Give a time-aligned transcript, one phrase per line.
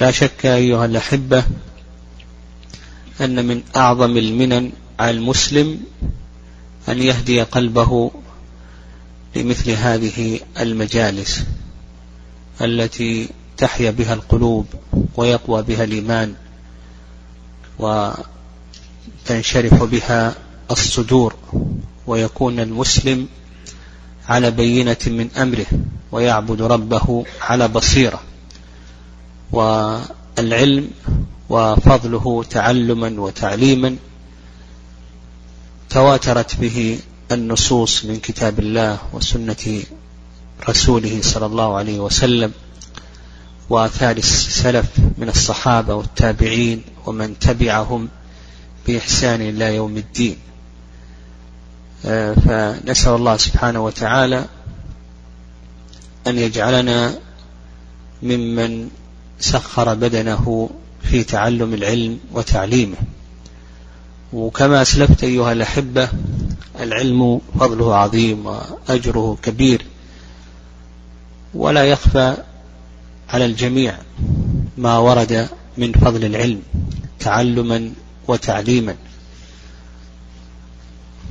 [0.00, 1.44] لا شك أيها الأحبة
[3.20, 5.80] أن من أعظم المنن على المسلم
[6.88, 8.10] أن يهدي قلبه
[9.36, 11.44] لمثل هذه المجالس
[12.60, 14.66] التي تحيا بها القلوب
[15.16, 16.34] ويقوى بها الإيمان
[17.78, 20.34] وتنشرح بها
[20.70, 21.34] الصدور
[22.06, 23.28] ويكون المسلم
[24.28, 25.66] على بينة من أمره
[26.12, 28.20] ويعبد ربه على بصيرة.
[29.52, 30.90] والعلم
[31.48, 33.96] وفضله تعلما وتعليما
[35.90, 36.98] تواترت به
[37.32, 39.82] النصوص من كتاب الله وسنة
[40.68, 42.52] رسوله صلى الله عليه وسلم
[43.70, 44.86] وآثار السلف
[45.18, 48.08] من الصحابة والتابعين ومن تبعهم
[48.86, 50.36] بإحسان إلى يوم الدين.
[52.06, 54.44] آه، فنسأل الله سبحانه وتعالى
[56.26, 57.18] أن يجعلنا
[58.22, 58.90] ممن
[59.40, 60.70] سخر بدنه
[61.02, 62.96] في تعلم العلم وتعليمه.
[64.32, 66.08] وكما أسلفت أيها الأحبة
[66.80, 69.82] العلم فضله عظيم وأجره كبير
[71.54, 72.36] ولا يخفى
[73.28, 73.98] على الجميع
[74.78, 76.62] ما ورد من فضل العلم
[77.20, 77.92] تعلما
[78.28, 78.94] وتعليما.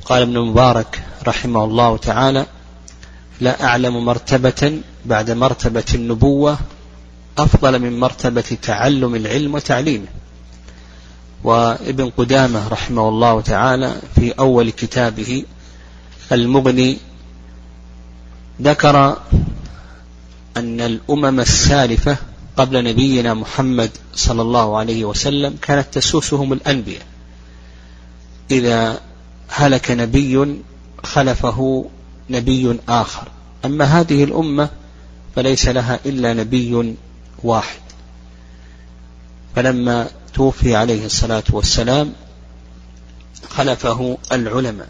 [0.04, 2.46] قال ابن مبارك رحمه الله تعالى
[3.40, 6.58] لا أعلم مرتبة بعد مرتبة النبوة
[7.38, 10.06] أفضل من مرتبة تعلم العلم وتعليمه.
[11.44, 15.44] وابن قدامة رحمه الله تعالى في أول كتابه
[16.32, 16.98] المغني
[18.62, 19.18] ذكر
[20.56, 22.16] أن الأمم السالفة
[22.56, 27.02] قبل نبينا محمد صلى الله عليه وسلم كانت تسوسهم الأنبياء.
[28.50, 29.00] إذا
[29.48, 30.56] هلك نبي
[31.04, 31.84] خلفه
[32.30, 33.28] نبي آخر.
[33.64, 34.70] أما هذه الأمة
[35.36, 36.96] فليس لها إلا نبي
[37.44, 37.80] واحد.
[39.56, 42.12] فلما توفي عليه الصلاة والسلام
[43.48, 44.88] خلفه العلماء.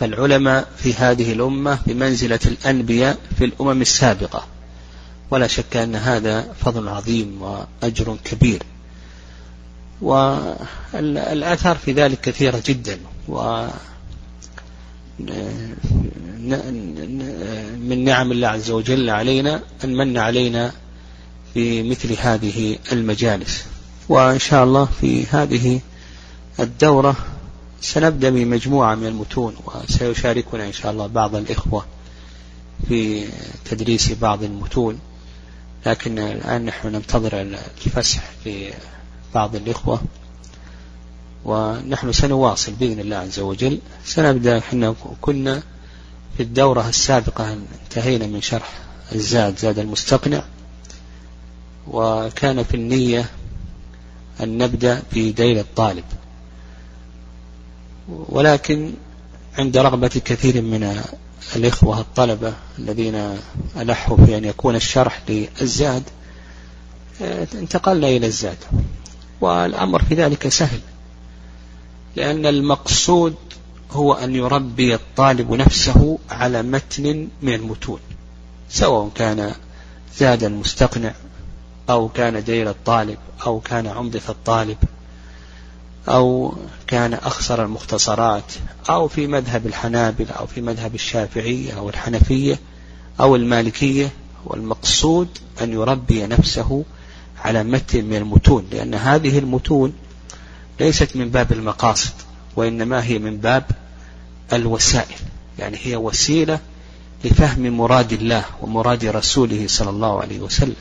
[0.00, 4.46] فالعلماء في هذه الأمة بمنزلة الأنبياء في الأمم السابقة.
[5.30, 8.62] ولا شك أن هذا فضل عظيم وأجر كبير.
[10.02, 12.98] والآثار في ذلك كثيرة جدا.
[13.28, 13.66] و
[17.78, 20.72] من نعم الله عز وجل علينا أن من علينا
[21.54, 23.64] بمثل هذه المجالس.
[24.08, 25.80] وإن شاء الله في هذه
[26.60, 27.16] الدورة
[27.80, 31.84] سنبدأ بمجموعة من المتون وسيشاركنا إن شاء الله بعض الإخوة
[32.88, 33.28] في
[33.64, 34.98] تدريس بعض المتون.
[35.86, 38.72] لكن الآن نحن ننتظر الفسح في
[39.34, 40.00] بعض الإخوة.
[41.44, 43.78] ونحن سنواصل بإذن الله عز وجل.
[44.04, 45.62] سنبدأ إحنا كنا
[46.36, 48.72] في الدورة السابقة انتهينا من شرح
[49.12, 50.42] الزاد زاد المستقنع.
[51.88, 53.30] وكان في النية
[54.40, 56.04] أن نبدأ بديل الطالب.
[58.08, 58.92] ولكن
[59.58, 61.02] عند رغبة كثير من
[61.56, 63.36] الإخوة الطلبة الذين
[63.76, 66.02] ألحوا في أن يكون الشرح للزاد
[67.54, 68.58] انتقلنا إلى الزاد.
[69.40, 70.80] والأمر في ذلك سهل
[72.16, 73.34] لأن المقصود
[73.90, 78.00] هو أن يربي الطالب نفسه على متن من المتون
[78.68, 79.54] سواء كان
[80.18, 81.14] زادا مستقنع
[81.90, 84.76] أو كان دير الطالب أو كان عمدة الطالب
[86.08, 86.54] أو
[86.86, 88.52] كان أخسر المختصرات
[88.90, 92.58] أو في مذهب الحنابل أو في مذهب الشافعية أو الحنفية
[93.20, 94.10] أو المالكية
[94.44, 95.28] والمقصود
[95.62, 96.84] أن يربي نفسه
[97.38, 99.92] على متن من المتون لأن هذه المتون
[100.80, 102.12] ليست من باب المقاصد
[102.56, 103.64] وإنما هي من باب
[104.52, 105.16] الوسائل
[105.58, 106.58] يعني هي وسيلة
[107.24, 110.76] لفهم مراد الله ومراد رسوله صلى الله عليه وسلم.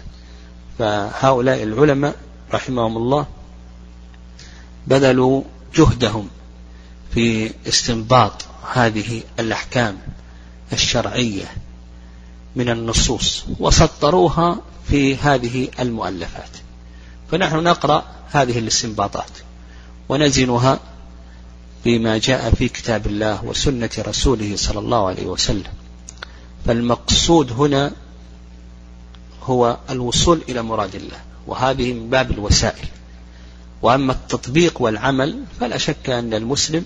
[0.79, 2.15] فهؤلاء العلماء
[2.53, 3.25] رحمهم الله
[4.87, 5.43] بذلوا
[5.75, 6.27] جهدهم
[7.13, 9.97] في استنباط هذه الأحكام
[10.73, 11.45] الشرعية
[12.55, 16.49] من النصوص وسطروها في هذه المؤلفات.
[17.31, 19.31] فنحن نقرأ هذه الاستنباطات
[20.09, 20.79] ونزنها
[21.85, 25.71] بما جاء في كتاب الله وسنة رسوله صلى الله عليه وسلم.
[26.65, 27.91] فالمقصود هنا
[29.43, 31.17] هو الوصول إلى مراد الله
[31.47, 32.87] وهذه من باب الوسائل.
[33.81, 36.85] وأما التطبيق والعمل فلا شك أن المسلم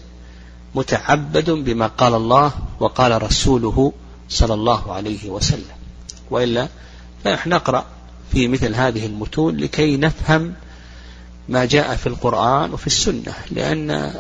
[0.76, 3.94] متعبد بما قال الله وقال رسوله
[4.30, 5.76] صلى الله عليه وسلم.
[6.32, 6.68] وإلا
[7.24, 7.86] فنحن نقرأ
[8.32, 10.54] في مثل هذه المتون لكي نفهم
[11.50, 14.14] ما جاء في القرآن وفي السنة لأن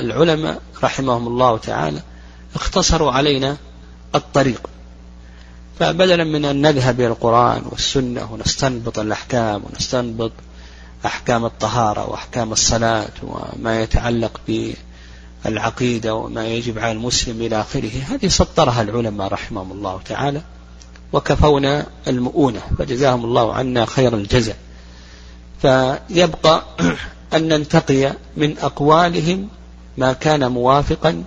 [0.00, 2.02] العلماء رحمهم الله تعالى
[2.54, 3.56] اختصروا علينا
[4.14, 4.70] الطريق.
[5.80, 10.32] فبدلا من أن نذهب إلى القرآن والسنة ونستنبط الأحكام ونستنبط
[11.06, 14.40] أحكام الطهارة وأحكام الصلاة وما يتعلق
[15.44, 20.42] بالعقيدة وما يجب على المسلم إلى آخره هذه سطرها العلماء رحمهم الله تعالى
[21.12, 24.56] وكفونا المؤونة فجزاهم الله عنا خير الجزاء.
[25.62, 26.62] فيبقى
[27.34, 29.48] أن ننتقي من أقوالهم
[29.98, 31.24] ما كان موافقا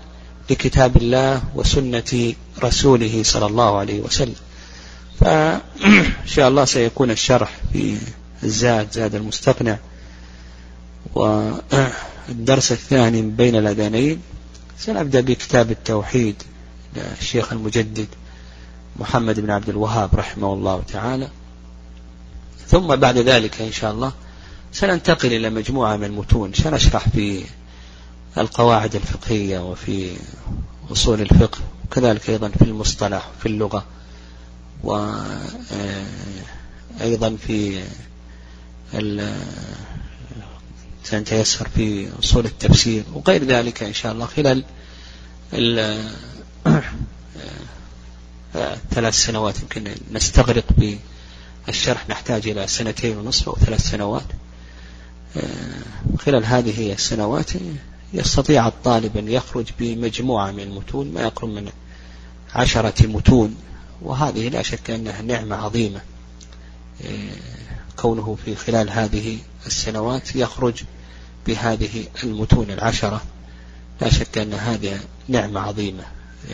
[0.50, 2.34] لكتاب الله وسنة
[2.64, 4.36] رسوله صلى الله عليه وسلم.
[5.20, 5.62] فإن
[6.26, 7.98] شاء الله سيكون الشرح في
[8.44, 9.78] الزاد زاد المستقنع
[11.16, 14.22] والدرس الثاني بين الأذانين.
[14.80, 16.36] سنبدأ بكتاب التوحيد
[16.96, 18.08] للشيخ المجدد
[19.00, 21.30] محمد بن عبد الوهاب رحمه الله تعالى.
[22.68, 24.12] ثم بعد ذلك إن شاء الله
[24.72, 26.54] سننتقل إلى مجموعة من المتون.
[26.54, 27.44] سنشرح في
[28.38, 30.12] القواعد الفقهية وفي
[30.92, 31.60] أصول الفقه.
[31.94, 33.86] وكذلك أيضا في المصطلح في اللغة
[34.84, 35.38] وأيضا
[37.48, 37.84] في
[41.04, 44.64] سنتيسر في أصول التفسير وغير ذلك إن شاء الله خلال
[48.92, 49.60] ثلاث سنوات.
[49.62, 50.66] يمكن نستغرق
[51.68, 54.26] بالشرح نحتاج إلى سنتين ونصف أو ثلاث سنوات.
[56.20, 57.50] خلال هذه السنوات
[58.14, 61.70] يستطيع الطالب أن يخرج بمجموعة من المتون ما يقرب من
[62.56, 63.56] عشرة متون
[64.02, 66.02] وهذه لا شك أنها نعمة عظيمة.
[67.98, 70.84] كونه في خلال هذه السنوات يخرج
[71.48, 73.22] بهذه المتون العشرة
[74.02, 76.04] لا شك أن هذه نعمة عظيمة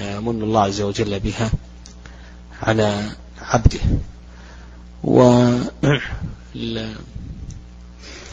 [0.02, 1.52] يمن الله عز وجل بها
[2.64, 3.12] على
[3.42, 3.80] عبده.
[5.04, 5.50] و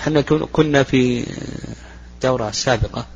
[0.01, 0.21] إحنا
[0.53, 1.27] كنا في
[2.23, 3.07] دورة سابقة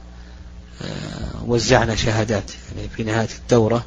[1.46, 3.84] وزعنا شهادات يعني في نهاية الدورة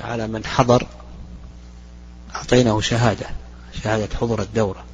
[0.00, 0.86] على من حضر
[2.34, 3.26] أعطيناه شهادة
[3.82, 4.84] شهادة حضور الدورة.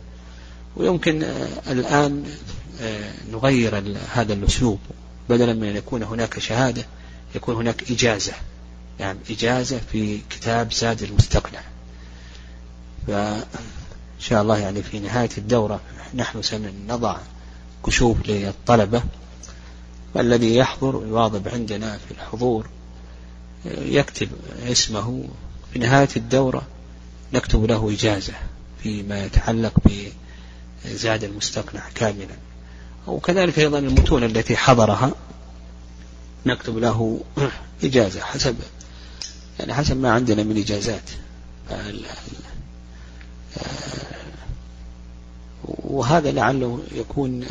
[0.77, 1.23] ويمكن
[1.67, 2.25] الآن
[3.33, 4.79] نغير هذا الأسلوب.
[5.29, 6.85] بدلا من أن يكون هناك شهادة
[7.35, 8.33] يكون هناك إجازة.
[9.01, 11.61] يعني إجازة في كتاب زاد المستقنع.
[13.07, 13.45] فإن
[14.21, 15.81] شاء الله يعني في نهاية الدورة
[16.15, 17.17] نحن سنضع
[17.87, 19.03] كشوف للطلبة.
[20.17, 22.67] الذي يحضر ويواظب عندنا في الحضور
[23.79, 24.29] يكتب
[24.67, 25.25] اسمه.
[25.73, 26.63] في نهاية الدورة
[27.33, 28.33] نكتب له إجازة
[28.83, 29.73] فيما يتعلق
[30.85, 32.37] بزاد المستقنع كاملا.
[33.07, 35.13] وكذلك أيضا المتون التي حضرها
[36.47, 37.21] نكتب له
[37.85, 38.57] إجازة حسب
[39.59, 41.11] يعني حسب ما عندنا من إجازات.
[45.65, 47.47] وهذا لعله يكون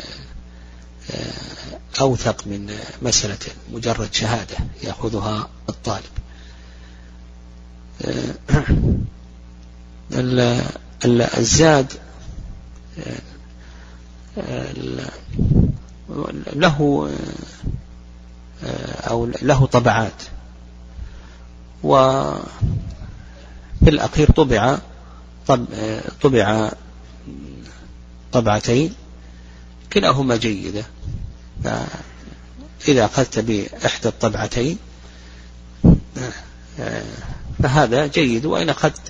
[2.00, 3.38] أوثق من مسألة
[3.72, 6.02] مجرد شهادة يأخذها الطالب.
[11.38, 11.92] الزاد
[16.52, 17.08] له
[19.10, 20.22] أو له طبعات.
[21.82, 22.42] وفي
[23.82, 24.78] الأخير طبع
[26.22, 26.70] طبع
[28.32, 28.94] طبعتين.
[29.96, 30.84] كلاهما جيدة.
[31.64, 34.78] فإذا أخذت بإحدى الطبعتين
[37.62, 38.46] فهذا جيد.
[38.46, 39.00] وإن أخذت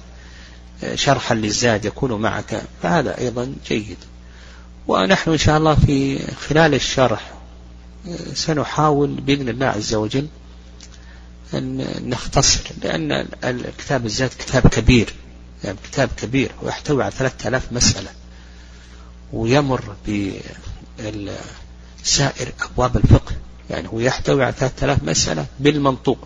[0.95, 3.97] شرحا للزاد يكون معك فهذا أيضا جيد.
[4.89, 7.33] ونحن إن شاء الله في خلال الشرح
[8.35, 10.27] سنحاول بإذن الله عز وجل
[11.55, 15.15] أن نختصر لأن الكتاب الزاد كتاب كبير
[15.65, 18.11] يعني كتاب كبير ويحتوي على ثلاثة آلاف مسألة
[19.33, 19.97] ويمر
[22.05, 23.33] بسائر أبواب الفقه.
[23.71, 26.19] يعني هو يحتوي على ثلاثة آلاف مسألة بالمنطوق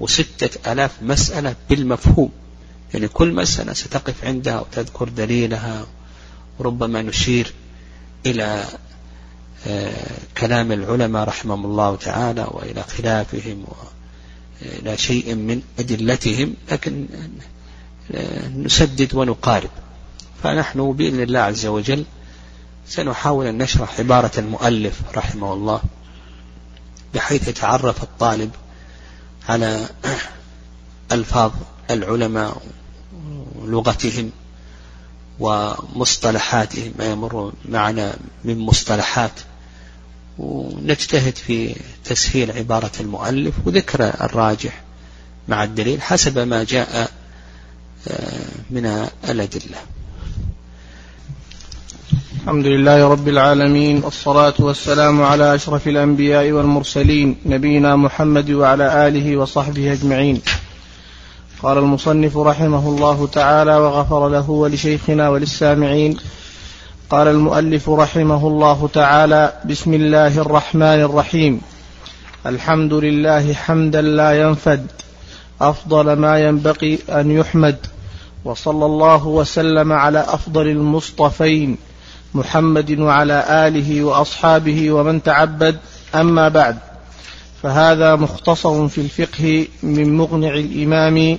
[0.00, 2.30] وستة آلاف مسألة بالمفهوم.
[2.94, 5.86] يعني كل مسألة ستقف عندها وتذكر دليلها
[6.58, 7.52] وربما نشير
[8.26, 8.64] إلى
[10.38, 13.64] كلام العلماء رحمهم الله تعالى وإلى خلافهم
[14.62, 17.06] وإلى شيء من أدلتهم لكن
[18.56, 19.70] نسدد ونقارب.
[20.42, 22.04] فنحن بإذن الله عز وجل
[22.90, 25.82] سنحاول أن نشرح عبارة المؤلف رحمه الله
[27.14, 28.50] بحيث يتعرف الطالب
[29.48, 29.88] على
[31.12, 31.52] ألفاظ
[31.90, 32.62] العلماء
[33.54, 34.30] ولغتهم
[35.40, 39.32] ومصطلحاتهم ما يمر معنا من مصطلحات.
[40.38, 44.82] ونجتهد في تسهيل عبارة المؤلف وذكر الراجح
[45.48, 47.10] مع الدليل حسب ما جاء
[48.70, 49.78] من الأدلة.
[52.40, 59.92] الحمد لله رب العالمين والصلاة والسلام على أشرف الأنبياء والمرسلين نبينا محمد وعلى آله وصحبه
[59.92, 60.42] أجمعين.
[61.62, 66.16] قال المصنف رحمه الله تعالى وغفر له ولشيخنا وللسامعين
[67.10, 71.60] قال المؤلف رحمه الله تعالى بسم الله الرحمن الرحيم
[72.46, 74.86] الحمد لله حمدا لا ينفد
[75.60, 77.76] أفضل ما ينبغي أن يحمد
[78.44, 81.89] وصلى الله وسلم على أفضل المصطفين
[82.34, 85.78] محمد وعلى آله وأصحابه ومن تعبد
[86.14, 86.78] أما بعد.
[87.62, 91.38] فهذا مختصر في الفقه من مغنع الإمام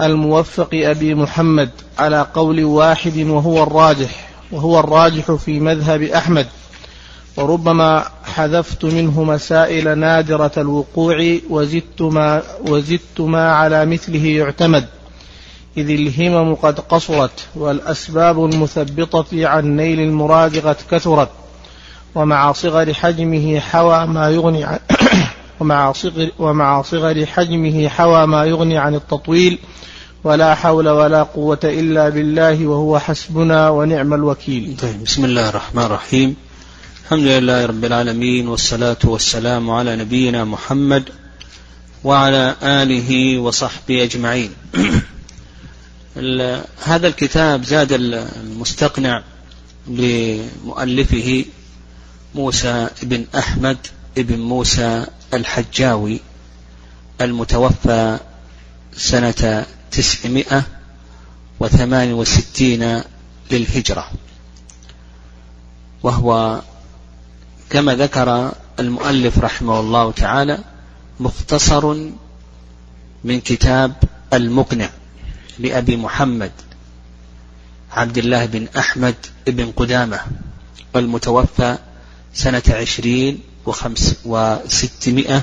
[0.00, 6.46] الموفق أبي محمد على قول واحد وهو الراجح وهو الراجح في مذهب أحمد.
[7.36, 14.86] وربما حذفت منه مسائل نادرة الوقوع وزدت ما, وزدت ما على مثله يعتمد.
[15.76, 21.28] إذ الهمم قد قصرت والأسباب المثبطة عن نيل المراد قد كثرت
[22.14, 24.78] ومع صغر حجمه حوى ما يغني عن
[25.60, 29.58] ومع صغر, ومع صغر حجمه حوى ما يغني عن التطويل
[30.24, 34.76] ولا حول ولا قوة إلا بالله وهو حسبنا ونعم الوكيل.
[34.82, 36.36] طيب بسم الله الرحمن الرحيم.
[37.04, 41.08] الحمد لله رب العالمين والصلاة والسلام على نبينا محمد
[42.04, 44.50] وعلى آله وصحبه أجمعين.
[46.84, 49.22] هذا الكتاب زاد المستقنع
[49.88, 51.44] لمؤلفه
[52.34, 53.78] موسى بن أحمد
[54.16, 56.20] بن موسى الحجاوي
[57.20, 58.18] المتوفى
[58.96, 60.62] سنة تسعمائة
[61.60, 63.02] وثمان وستين
[63.50, 64.10] للهجرة.
[66.02, 66.60] وهو
[67.70, 70.58] كما ذكر المؤلف رحمه الله تعالى
[71.20, 71.94] مختصر
[73.24, 73.92] من كتاب
[74.32, 74.90] المقنع.
[75.58, 76.52] لأبي محمد
[77.92, 79.14] عبد الله بن أحمد
[79.46, 80.20] بن قدامة
[80.96, 81.78] المتوفى
[82.34, 85.42] سنة عشرين وخمس وستمائة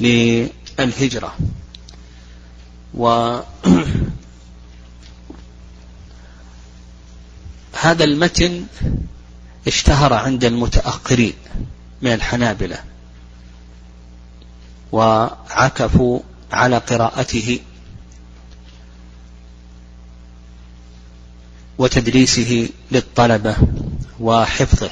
[0.00, 1.36] للهجرة.
[2.94, 3.44] وهذا
[8.04, 8.66] المتن
[9.66, 11.34] اشتهر عند المتأخرين
[12.02, 12.78] من الحنابلة
[14.92, 16.20] وعكفوا
[16.52, 17.60] على قراءته.
[21.78, 23.56] وتدريسه للطلبة
[24.20, 24.90] وحفظه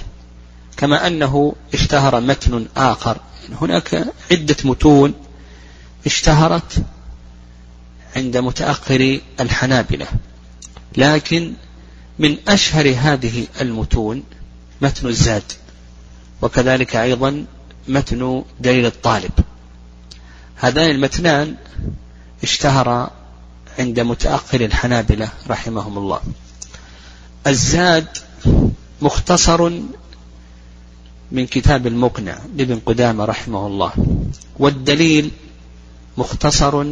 [0.77, 3.19] كما أنه اشتهر متن آخر.
[3.61, 5.15] هناك عدة متون
[6.07, 6.85] اشتهرت
[8.17, 10.07] عند متأخر الحنابلة
[10.97, 11.53] لكن
[12.19, 14.23] من أشهر هذه المتون
[14.81, 15.53] متن الزاد
[16.43, 17.47] وكذلك أيضا
[17.89, 19.33] متن دليل الطالب.
[20.57, 21.57] هذان المتنان
[22.43, 23.11] اشتهر
[23.79, 26.21] عند متأخر الحنابلة رحمهم الله.
[27.47, 28.07] الزاد
[29.03, 29.71] مختصر
[31.33, 33.93] من كتاب المقنع لابن قدامة رحمه الله
[34.59, 35.31] والدليل
[36.19, 36.85] مختصر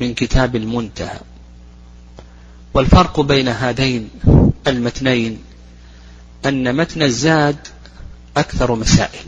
[0.00, 1.20] من كتاب المنتهى.
[2.74, 4.10] والفرق بين هذين
[4.66, 5.38] المتنين
[6.46, 7.56] أن متن الزاد
[8.36, 9.26] أكثر مسائل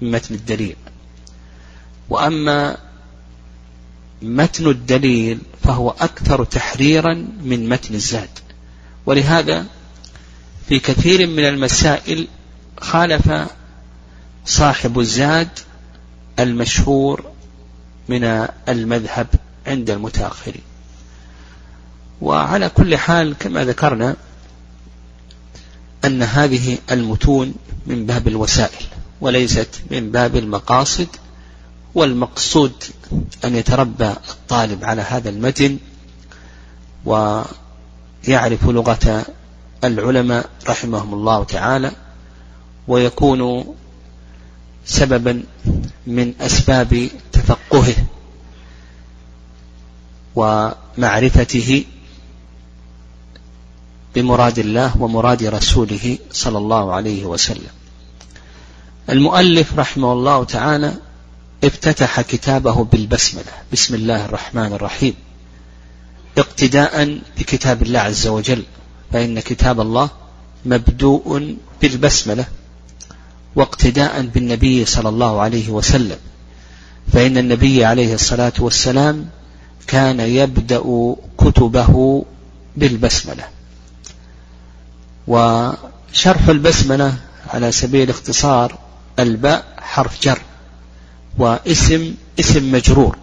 [0.00, 0.76] من متن الدليل.
[2.10, 2.76] وأما
[4.22, 8.28] متن الدليل فهو أكثر تحريرا من متن الزاد.
[9.06, 9.66] ولهذا
[10.68, 12.28] في كثير من المسائل
[12.80, 13.48] خالف
[14.46, 15.48] صاحب الزاد
[16.38, 17.24] المشهور
[18.08, 18.24] من
[18.68, 19.26] المذهب
[19.66, 20.62] عند المتأخرين.
[22.20, 24.16] وعلى كل حال كما ذكرنا
[26.04, 27.54] أن هذه المتون
[27.86, 28.86] من باب الوسائل
[29.20, 31.08] وليست من باب المقاصد
[31.94, 32.72] والمقصود
[33.44, 35.78] أن يتربى الطالب على هذا المتن
[38.28, 39.26] ويعرف لغة
[39.84, 41.92] العلماء رحمهم الله تعالى
[42.88, 43.64] ويكون
[44.84, 45.42] سببا
[46.06, 47.94] من أسباب تفقهه
[50.36, 51.84] ومعرفته
[54.14, 57.70] بمراد الله ومراد رسوله صلى الله عليه وسلم.
[59.10, 60.94] المؤلف رحمه الله تعالى
[61.64, 63.52] افتتح كتابه بالبسملة.
[63.72, 65.14] بسم الله الرحمن الرحيم.
[66.40, 68.62] اقتداء بكتاب الله عز وجل
[69.12, 70.10] فإن كتاب الله
[70.66, 72.44] مبدوء بالبسملة
[73.56, 76.18] واقتداء بالنبي صلى الله عليه وسلم
[77.12, 79.26] فإن النبي عليه الصلاة والسلام
[79.86, 82.24] كان يبدأ كتبه
[82.76, 83.44] بالبسملة.
[85.26, 87.14] وشرح البسملة
[87.48, 88.78] على سبيل الاختصار
[89.18, 90.38] الباء حرف جر
[91.38, 93.16] واسم اسم مجرور.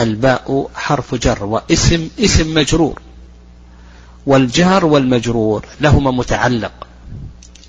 [0.00, 3.02] الباء حرف جر واسم اسم مجرور.
[4.26, 6.72] والجار والمجرور لهما متعلق.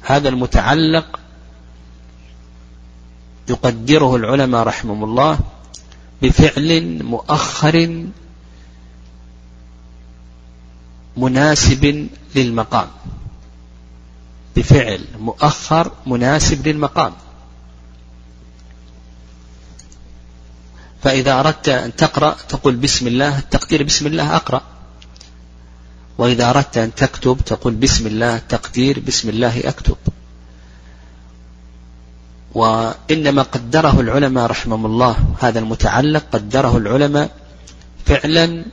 [0.01, 1.19] هذا المتعلق
[3.49, 5.39] يقدره العلماء رحمهم الله
[6.21, 8.05] بفعل مؤخر
[11.17, 12.87] مناسب للمقام.
[14.55, 17.13] بفعل مؤخر مناسب للمقام.
[21.03, 24.61] فإذا أردت أن تقرأ تقول بسم الله التقدير بسم الله أقرأ.
[26.17, 29.97] وإذا أردت أن تكتب تقول بسم الله التقدير بسم الله أكتب.
[32.53, 37.31] وإنما قدره العلماء رحمهم الله هذا المتعلق قدره العلماء
[38.05, 38.65] فعلا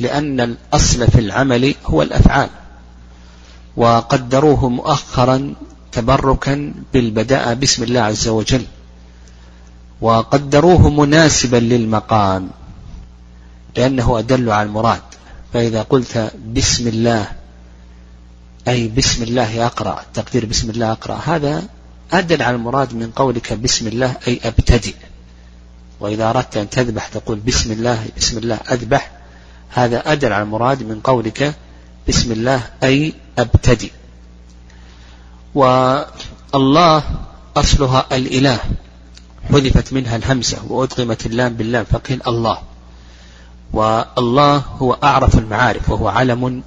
[0.00, 2.50] لأن الأصل في العمل هو الأفعال.
[3.76, 5.54] وقدروه مؤخرا
[5.92, 8.64] تبركا بالبداء بسم الله عز وجل.
[10.00, 12.50] وقدروه مناسبا للمقام
[13.76, 15.02] لأنه أدل على المراد.
[15.52, 17.26] فإذا قلت بسم الله
[18.68, 21.62] أي بسم الله أقرأ تقدير بسم الله أقرأ هذا
[22.12, 24.94] أدل على المراد من قولك بسم الله أي أبتدئ.
[26.00, 29.10] وإذا أردت أن تذبح تقول بسم الله بسم الله أذبح
[29.70, 31.54] هذا أدل على المراد من قولك
[32.08, 33.90] بسم الله أي أبتدئ.
[35.54, 37.02] والله
[37.56, 38.58] أصلها الإله.
[39.48, 42.58] حذفت منها الهمزة وأدغمت اللام باللام فقيل الله.
[43.72, 46.62] والله هو أعرف المعارف وهو علم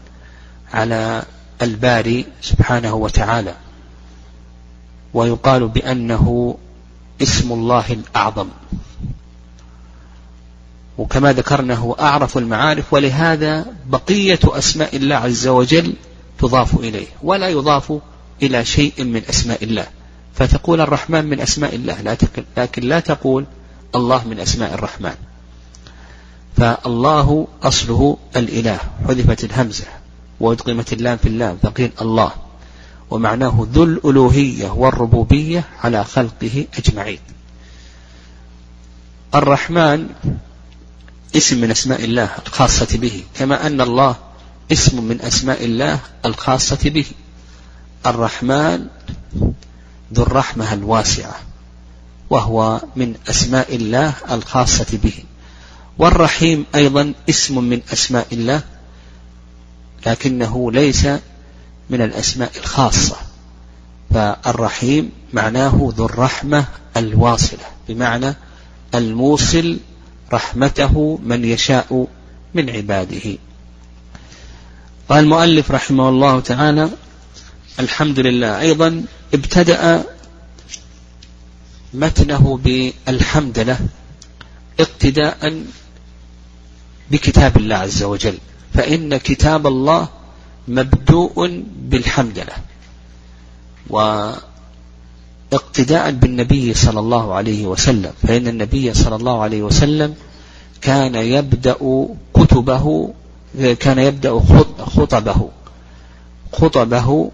[0.74, 1.24] على
[1.62, 3.56] الباري سبحانه وتعالى.
[5.13, 6.58] ويقال بأنه
[7.22, 8.48] اسم الله الأعظم.
[10.98, 15.94] وكما ذكرنا هو أعرف المعارف ولهذا بقية أسماء الله عز وجل
[16.39, 17.94] تضاف إليه ولا يضاف
[18.42, 19.88] إلى شيء من أسماء الله.
[20.36, 22.18] فتقول الرحمن من أسماء الله.
[22.58, 23.46] لكن لا تقول
[23.96, 25.16] الله من أسماء الرحمن.
[26.58, 28.80] فالله أصله الإله.
[29.08, 29.86] حذفت الهمزة
[30.40, 32.32] وأدغمت اللام في اللام فقيل الله.
[33.10, 37.20] ومعناه ذو الألوهية والربوبية على خلقه أجمعين.
[39.36, 40.08] الرحمن
[41.36, 44.16] اسم من أسماء الله الخاصة به كما أن الله
[44.72, 47.06] اسم من أسماء الله الخاصة به.
[48.06, 48.88] الرحمن
[50.13, 51.35] ذو الرحمة الواسعة
[52.29, 55.14] وهو من أسماء الله الخاصة به.
[55.98, 58.61] والرحيم أيضا اسم من أسماء الله
[60.05, 61.05] لكنه ليس
[61.90, 63.16] من الأسماء الخاصة.
[64.14, 66.66] فالرحيم معناه ذو الرحمة
[66.98, 68.35] الواصلة بمعنى
[68.96, 69.77] الموصل
[70.33, 72.07] رحمته من يشاء
[72.53, 73.38] من عباده.
[75.09, 76.90] قال المؤلف رحمه الله تعالى
[77.79, 78.59] الحمد لله.
[78.59, 80.03] أيضا ابتدأ
[81.93, 83.79] متنه بالحمد له
[84.79, 85.63] اقتداء
[87.11, 88.37] بكتاب الله عز وجل
[88.74, 90.07] فإن كتاب الله
[90.67, 92.53] مبدوء بالحمدلة
[95.51, 100.15] واقتداء بالنبي صلى الله عليه وسلم فإن النبي صلى الله عليه وسلم
[100.81, 103.13] كان يبدأ كتبه
[103.79, 104.39] كان يبدأ
[104.85, 105.50] خطبه
[106.53, 107.31] خطبه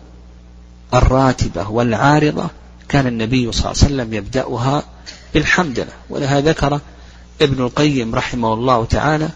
[0.94, 2.50] الراتبة والعارضة
[2.90, 4.84] كان النبي صلى الله عليه وسلم يبدأها
[5.34, 6.80] بالحمدلة ولهذا ذكر
[7.42, 9.30] ابن القيم رحمه الله تعالى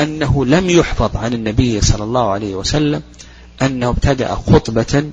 [0.00, 3.02] أنه لم يحفظ عن النبي صلى الله عليه وسلم
[3.62, 5.10] أنه ابتدأ خطبة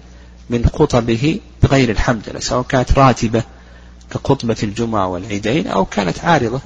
[0.49, 3.43] من خطبه بغير الحمد سواء كانت راتبة
[4.11, 6.61] كخطبة الجمعة والعيدين أو كانت عارضة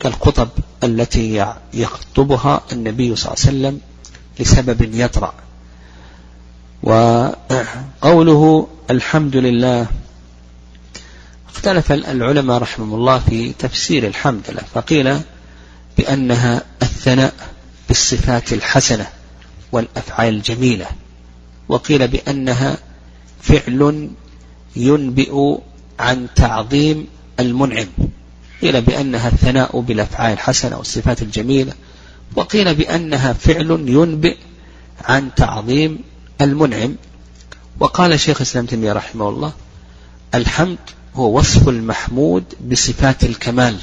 [0.00, 0.48] كالخطب
[0.84, 3.80] التي يخطبها النبي صلى الله عليه وسلم
[4.40, 5.34] لسبب يطرأ.
[6.82, 9.86] وقوله الحمد لله.
[11.54, 15.20] اختلف العلماء رحمهم الله في تفسير الحمد لله فقيل
[15.98, 17.34] بأنها الثناء
[17.88, 19.06] بالصفات الحسنة
[19.72, 20.86] والأفعال الجميلة
[21.68, 22.76] وقيل بأنها
[23.42, 24.10] فعل
[24.76, 25.58] ينبئ
[25.98, 27.06] عن تعظيم
[27.40, 27.86] المنعم
[28.62, 31.72] قيل بأنها الثناء بالأفعال الحسنة والصفات الجميلة
[32.36, 34.36] وقيل بأنها فعل ينبئ
[35.04, 35.98] عن تعظيم
[36.44, 36.96] المنعم.
[37.80, 39.52] وقال شيخ الإسلام تيمية رحمه الله
[40.34, 40.78] الحمد
[41.14, 43.76] هو وصف المحمود بصفات الكمال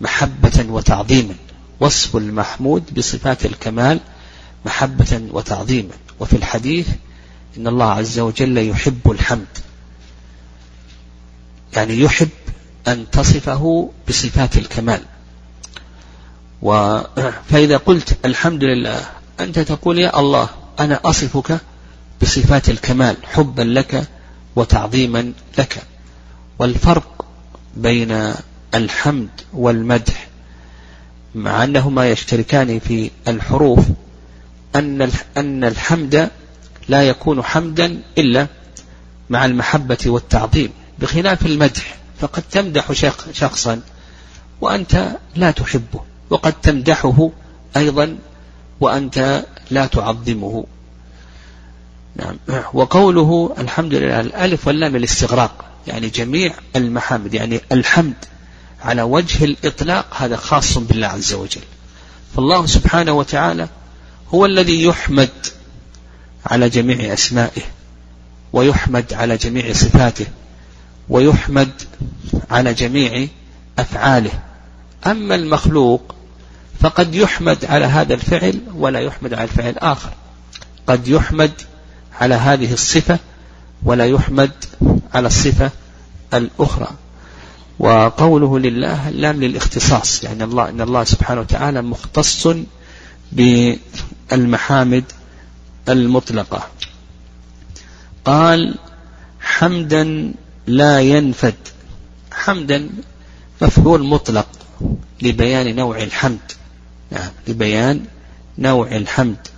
[0.00, 1.34] محبة وتعظيما
[1.80, 4.00] وصف المحمود بصفات الكمال
[4.66, 6.88] محبة وتعظيما وفي الحديث
[7.56, 9.46] إن الله عز وجل يحب الحمد.
[11.76, 12.28] يعني يحب
[12.88, 15.02] أن تصفه بصفات الكمال.
[17.50, 19.00] فإذا قلت الحمد لله
[19.40, 20.48] أنت تقول يا الله
[20.80, 21.60] أنا أصفك
[22.22, 24.08] بصفات الكمال حبا لك
[24.56, 25.82] وتعظيما لك.
[26.58, 27.26] والفرق
[27.76, 28.32] بين
[28.74, 30.28] الحمد والمدح
[31.34, 33.84] مع أنهما يشتركان في الحروف
[34.76, 36.30] أن أن الحمد
[36.88, 38.46] لا يكون حمدا إلا
[39.30, 40.70] مع المحبة والتعظيم.
[40.98, 42.92] بخلاف المدح فقد تمدح
[43.32, 43.80] شخصا
[44.60, 46.00] وأنت لا تحبه
[46.30, 47.30] وقد تمدحه
[47.76, 48.16] أيضا
[48.80, 50.64] وأنت لا تعظمه.
[52.16, 52.36] نعم.
[52.74, 58.14] وقوله الحمد لله الألف واللام الاستغراق يعني جميع المحامد يعني الحمد
[58.82, 61.60] على وجه الإطلاق هذا خاص بالله عز وجل.
[62.36, 63.68] فالله سبحانه وتعالى
[64.34, 65.30] هو الذي يحمد
[66.46, 67.62] على جميع أسمائه
[68.52, 70.26] ويحمد على جميع صفاته
[71.08, 71.70] ويحمد
[72.50, 73.28] على جميع
[73.78, 74.42] أفعاله.
[75.06, 76.14] أما المخلوق
[76.80, 80.10] فقد يحمد على هذا الفعل ولا يحمد على الفعل الآخر.
[80.86, 81.52] قد يحمد
[82.20, 83.18] على هذه الصفة
[83.82, 84.50] ولا يحمد
[85.14, 85.70] على الصفة
[86.34, 86.88] الأخرى.
[87.78, 92.48] وقوله لله اللام للاختصاص يعني الله إن الله سبحانه وتعالى مختص
[93.32, 95.04] بالمحامد
[95.88, 96.68] المطلقة.
[98.24, 98.78] قال
[99.40, 100.34] حمدا
[100.66, 101.54] لا ينفد.
[102.32, 102.88] حمدا
[103.62, 104.46] مفعول مطلق
[105.22, 106.52] لبيان نوع الحمد.
[107.12, 108.04] يعني لبيان
[108.58, 109.48] نوع الحمد.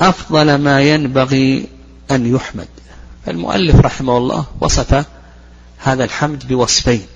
[0.00, 1.66] أفضل ما ينبغي
[2.10, 2.68] أن يحمد.
[3.28, 5.06] المؤلف رحمه الله وصف
[5.78, 7.06] هذا الحمد بوصفين.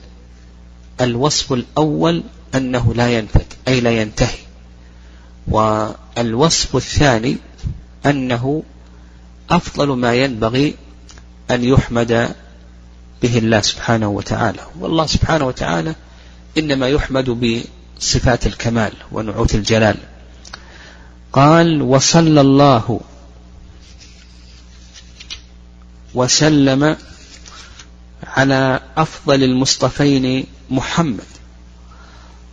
[1.00, 2.22] الوصف الأول
[2.54, 4.38] أنه لا ينفد أي لا ينتهي.
[5.48, 7.36] والوصف الثاني
[8.06, 8.62] أنه
[9.50, 10.74] أفضل ما ينبغي
[11.50, 12.34] أن يحمد
[13.22, 14.60] به الله سبحانه وتعالى.
[14.80, 15.94] والله سبحانه وتعالى
[16.58, 17.30] إنما يحمد
[18.00, 19.96] بصفات الكمال ونعوت الجلال.
[21.32, 23.00] قال وصلى الله.
[26.14, 26.96] وسلم
[28.26, 31.24] على أفضل المصطفين محمد.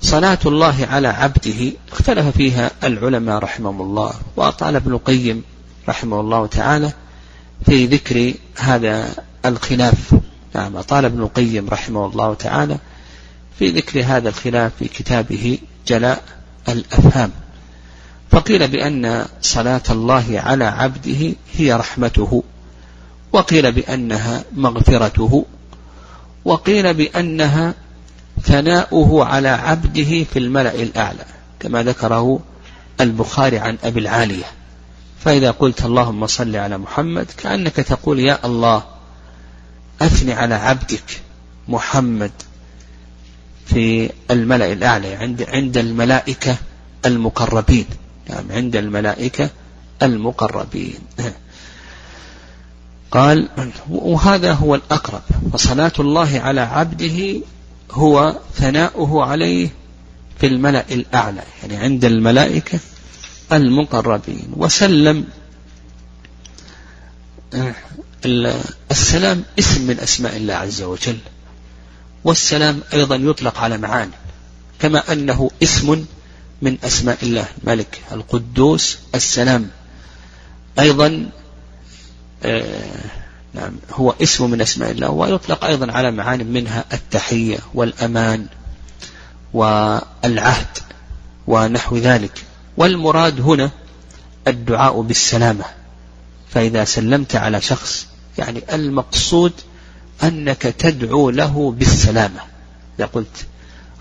[0.01, 5.43] صلاة الله على عبده اختلف فيها العلماء رحمهم الله وأطال ابن القيم
[5.89, 6.91] رحمه الله تعالى
[7.65, 10.15] في ذكر هذا الخلاف.
[10.55, 12.77] نعم أطال ابن القيم رحمه الله تعالى
[13.59, 16.23] في ذكر هذا الخلاف في كتابه جلاء
[16.69, 17.31] الأفهام.
[18.31, 22.43] فقيل بأن صلاة الله على عبده هي رحمته
[23.33, 25.45] وقيل بأنها مغفرته
[26.45, 27.73] وقيل بأنها
[28.41, 31.25] ثناؤه على عبده في الملأ الأعلى
[31.59, 32.39] كما ذكره
[33.01, 34.45] البخاري عن أبي العالية.
[35.19, 38.83] فإذا قلت اللهم صل على محمد كأنك تقول يا الله
[40.01, 41.21] أثني على عبدك
[41.67, 42.31] محمد
[43.65, 46.57] في الملأ الأعلى عند عند الملائكة
[47.05, 47.85] المقربين.
[48.29, 49.49] نعم عند الملائكة
[50.03, 50.99] المقربين.
[53.11, 53.49] قال
[53.89, 55.21] وهذا هو الأقرب
[55.53, 57.41] فصلاة الله على عبده
[57.91, 59.69] هو ثناؤه عليه
[60.39, 62.79] في الملأ الأعلى يعني عند الملائكة
[63.51, 64.47] المقربين.
[64.57, 65.25] وسلم
[68.91, 71.17] السلام اسم من أسماء الله عز وجل
[72.23, 74.11] والسلام أيضا يطلق على معاني
[74.79, 76.05] كما أنه اسم
[76.65, 77.45] من أسماء الله.
[77.63, 79.69] الملك القدوس السلام.
[80.79, 81.29] أيضا
[82.43, 83.05] آه،
[83.53, 88.45] نعم هو اسم من أسماء الله ويطلق أيضا على معاني منها التحية والأمان
[89.53, 90.77] والعهد
[91.47, 92.43] ونحو ذلك.
[92.77, 93.71] والمراد هنا
[94.47, 95.65] الدعاء بالسلامة.
[96.49, 99.53] فإذا سلمت على شخص يعني المقصود
[100.23, 102.39] أنك تدعو له بالسلامة.
[102.99, 103.45] إذا قلت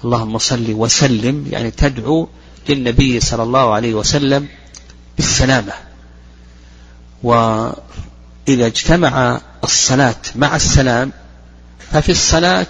[0.04, 2.28] اللهم صل وسلم يعني تدعو
[2.68, 4.48] للنبي صلى الله عليه وسلم
[5.16, 5.72] بالسلامة.
[7.22, 11.12] وإذا اجتمع الصلاة مع السلام
[11.92, 12.66] ففي الصلاة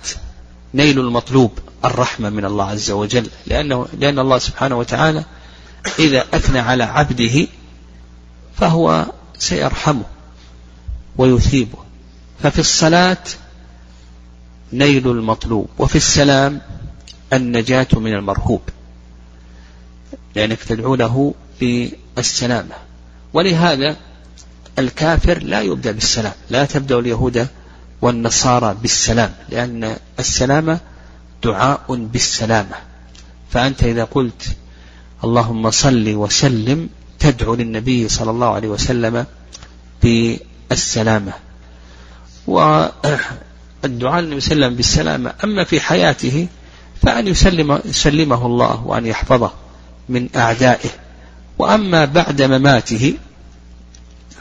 [0.74, 3.30] نيل المطلوب الرحمة من الله عز وجل.
[3.46, 5.24] لأنه لأن الله سبحانه وتعالى
[5.98, 7.46] إذا أثنى على عبده
[8.56, 9.06] فهو
[9.38, 10.04] سيرحمه
[11.16, 11.78] ويثيبه.
[12.42, 13.24] ففي الصلاة
[14.72, 16.60] نيل المطلوب وفي السلام
[17.32, 18.60] النجاة من المرهوب.
[20.34, 22.74] لأنك تدعو له بالسلامة
[23.32, 23.96] ولهذا
[24.78, 27.46] الكافر لا يبدأ بالسلام لا تبدأ اليهود
[28.02, 30.78] والنصارى بالسلام لأن السلامة
[31.44, 32.76] دعاء بالسلامة.
[33.50, 34.56] فأنت إذا قلت
[35.24, 39.26] اللهم صل وسلم تدعو للنبي صلى الله عليه وسلم
[40.02, 41.32] بالسلامة.
[42.46, 42.92] والدعاء
[43.84, 46.46] للنبي صلى الله عليه وسلم بالسلامة أما في حياته
[47.02, 49.52] فأن يسلم يسلمه الله وأن يحفظه.
[50.08, 50.88] من أعدائه.
[51.58, 53.14] وأما بعد مماته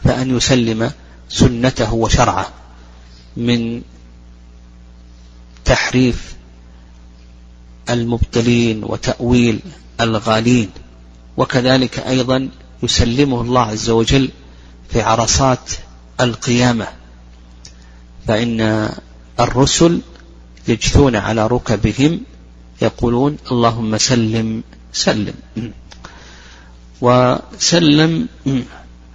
[0.04, 0.91] فأن يسلم
[1.30, 2.47] سنته وشرعه
[3.38, 3.82] من
[5.65, 6.36] تحريف
[7.89, 9.60] المبطلين وتأويل
[10.02, 10.69] الغالين.
[11.38, 12.49] وكذلك أيضا
[12.84, 14.30] يسلمه الله عز وجل
[14.89, 15.71] في عرصات
[16.21, 16.88] القيامة.
[18.28, 18.89] فإن
[19.39, 20.02] الرسل
[20.67, 22.21] يجثون على ركبهم
[22.82, 24.63] يقولون اللهم سلم
[24.94, 25.34] سلم.
[27.02, 28.28] وسلم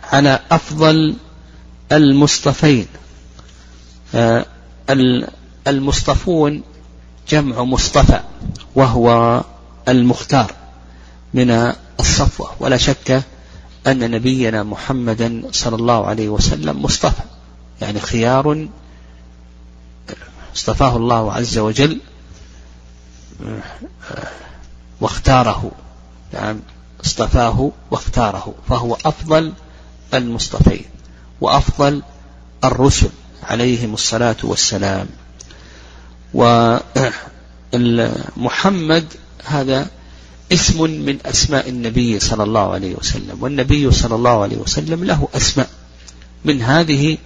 [0.02, 1.16] على أفضل
[1.92, 2.86] المصطفين.
[4.14, 4.46] آه،
[5.66, 6.62] المصطفون
[7.28, 8.20] جمع مصطفى
[8.74, 9.42] وهو
[9.88, 10.52] المختار
[11.34, 12.50] من الصفوة.
[12.60, 13.22] ولا شك
[13.86, 17.22] أن نبينا محمدا صلى الله عليه وسلم مصطفى.
[17.80, 18.68] يعني خيار
[20.56, 22.00] اصطفاه الله عز وجل.
[25.00, 25.70] واختاره.
[26.32, 26.58] يعني
[27.04, 28.54] اصطفاه واختاره.
[28.68, 29.52] فهو أفضل
[30.14, 30.84] المصطفين
[31.40, 32.02] وأفضل
[32.64, 33.10] الرسل
[33.42, 35.06] عليهم الصلاة والسلام.
[37.74, 39.04] ومحمد
[39.44, 39.86] هذا
[40.52, 43.42] اسم من أسماء النبي صلى الله عليه وسلم.
[43.42, 45.70] والنبي صلى الله عليه وسلم له أسماء.
[46.44, 47.18] من هذه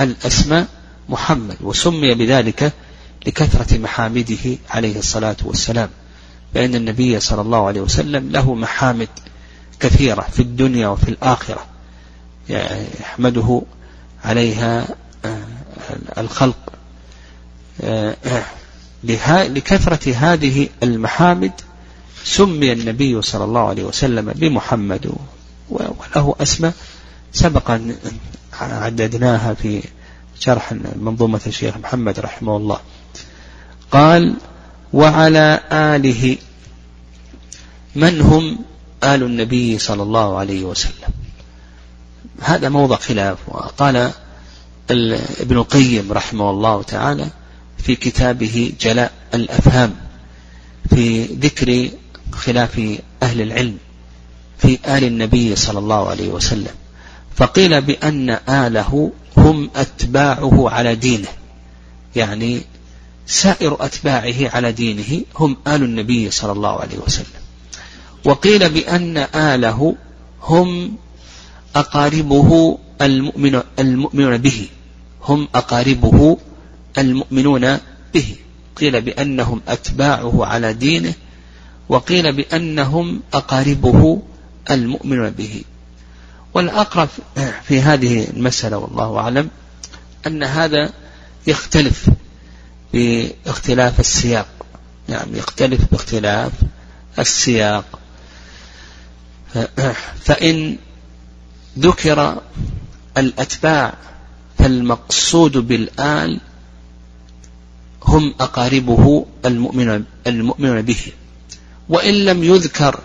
[0.00, 0.66] الأسماء
[1.08, 1.56] محمد.
[1.60, 2.72] وسمي بذلك
[3.26, 5.88] لكثرة محامده عليه الصلاة والسلام.
[6.54, 9.08] فإن النبي صلى الله عليه وسلم له محامد
[9.80, 11.66] كثيرة في الدنيا وفي الآخرة.
[13.00, 13.62] يحمده
[14.24, 14.88] عليها
[15.24, 15.46] آه،
[16.18, 16.72] الخلق.
[17.80, 18.16] آه،
[19.48, 21.52] لكثرة هذه المحامد
[22.24, 25.12] سمي النبي صلى الله عليه وسلم بمحمد
[25.70, 26.72] وله أسماء
[27.32, 27.96] سبق أن
[28.60, 29.82] عددناها في
[30.38, 32.80] شرح منظومة الشيخ محمد رحمه الله.
[33.90, 34.36] قال
[34.92, 36.36] وعلى آله.
[37.96, 38.58] من هم
[39.04, 41.12] آل النبي صلى الله عليه وسلم؟
[42.40, 43.38] هذا موضع خلاف.
[43.48, 44.10] وقال
[45.40, 47.26] ابن القيم رحمه الله تعالى
[47.78, 49.94] في كتابه جلاء الأفهام
[50.90, 51.90] في ذكر
[52.32, 53.78] خلاف أهل العلم
[54.58, 56.74] في آل النبي صلى الله عليه وسلم.
[57.36, 61.28] فقيل بأن آله هم أتباعه على دينه.
[62.16, 62.60] يعني
[63.28, 67.40] سائر أتباعه على دينه هم آل النبي صلى الله عليه وسلم.
[68.24, 69.96] وقيل بأن آله
[70.42, 70.96] هم
[71.76, 74.68] أقاربه المؤمن المؤمنون به.
[75.22, 76.36] هم أقاربه
[76.98, 77.78] المؤمنون
[78.14, 78.36] به.
[78.76, 81.14] قيل بأنهم أتباعه على دينه
[81.88, 84.22] وقيل بأنهم أقاربه
[84.70, 85.62] المؤمنون به.
[86.54, 87.08] والأقرب
[87.64, 89.48] في هذه المسألة والله أعلم
[90.26, 90.92] أن هذا
[91.46, 92.10] يختلف
[92.92, 94.46] باختلاف السياق.
[95.08, 96.52] يعني يختلف باختلاف
[97.18, 97.84] السياق.
[100.20, 100.76] فإن
[101.78, 102.42] ذكر
[103.16, 103.94] الأتباع
[104.58, 106.40] فالمقصود بالآل
[108.04, 111.12] هم أقاربه المؤمنون المؤمنون به.
[111.88, 113.00] وإن لم يذكر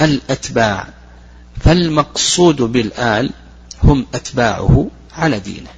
[0.00, 0.88] الأتباع
[1.60, 3.30] فالمقصود بالآل
[3.82, 5.70] هم أتباعه على دينه.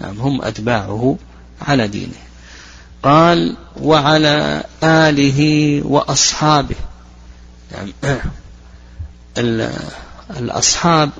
[0.00, 1.18] نعم هم أتباعه
[1.62, 2.14] على دينه.
[3.06, 5.40] قال وعلى آله
[5.84, 6.76] وأصحابه.
[7.72, 7.92] نعم
[10.36, 11.10] الأصحاب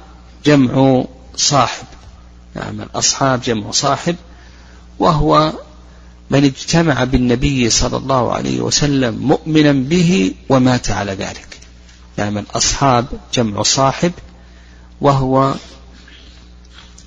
[0.45, 1.05] جمع
[1.37, 1.87] صاحب.
[2.55, 4.17] نعم الأصحاب جمع صاحب
[4.99, 5.53] وهو
[6.31, 11.59] من اجتمع بالنبي صلى الله عليه وسلم مؤمنا به ومات على ذلك.
[12.17, 14.13] نعم الأصحاب جمع صاحب
[15.01, 15.55] وهو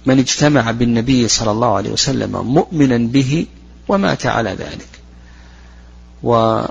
[0.06, 3.46] من اجتمع بالنبي صلى الله عليه وسلم مؤمنا به
[3.90, 4.90] ومات على ذلك.
[6.24, 6.62] و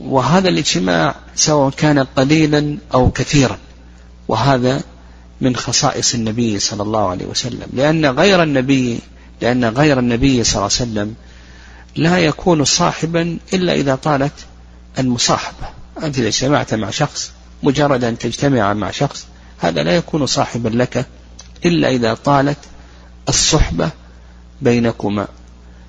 [0.00, 3.58] وهذا الاجتماع سواء كان قليلا أو كثيرا
[4.28, 4.82] وهذا
[5.40, 7.66] من خصائص النبي صلى الله عليه وسلم.
[7.72, 8.98] لأن غير النبي
[9.40, 11.14] لأن غير النبي صلى الله عليه وسلم
[11.96, 14.32] لا يكون صاحبا إلا إذا طالت
[14.98, 15.68] المصاحبة.
[16.02, 17.32] أنت إذا اجتمعت مع شخص
[17.62, 19.26] مجرد أن تجتمع مع شخص
[19.58, 21.06] هذا لا يكون صاحبا لك
[21.64, 22.58] إلا إذا طالت
[23.28, 23.90] الصحبة
[24.62, 25.28] بينكما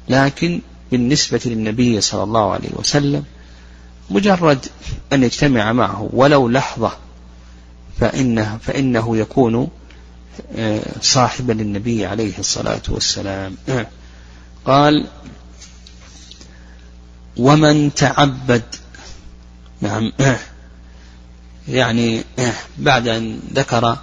[0.09, 3.23] لكن بالنسبة للنبي صلى الله عليه وسلم
[4.09, 4.65] مجرد
[5.13, 6.91] أن يجتمع معه ولو لحظة
[7.99, 9.69] فإنه, فإنه يكون
[10.55, 13.55] آه، صاحبا للنبي عليه الصلاة والسلام.
[14.65, 15.07] قال
[17.37, 18.63] ومن تعبد
[19.81, 20.11] نعم.
[21.67, 22.23] يعني
[22.77, 23.97] بعد أن ذكر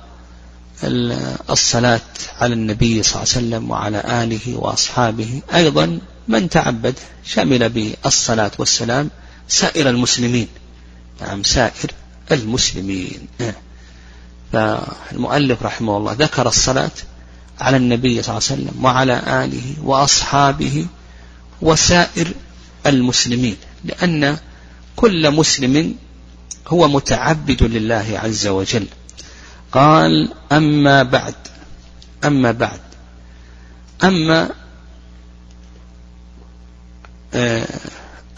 [0.84, 2.00] الصلاة
[2.40, 5.42] على النبي صلى الله عليه وسلم وعلى آله وأصحابه.
[5.54, 9.10] أيضا من تعبد شمل بالصلاة والسلام
[9.48, 10.48] سائر المسلمين.
[11.20, 11.90] نعم سائر
[12.32, 13.28] المسلمين.
[14.52, 16.90] فالمؤلف رحمه الله ذكر الصلاة
[17.60, 20.86] على النبي صلى الله عليه وسلم وعلى آله وأصحابه
[21.62, 22.28] وسائر
[22.86, 24.36] المسلمين لأن
[24.96, 25.94] كل مسلم
[26.68, 28.86] هو متعبد لله عز وجل.
[29.72, 31.34] قال أما بعد
[32.24, 32.80] أما بعد.
[34.04, 34.50] أما
[37.34, 37.66] آه،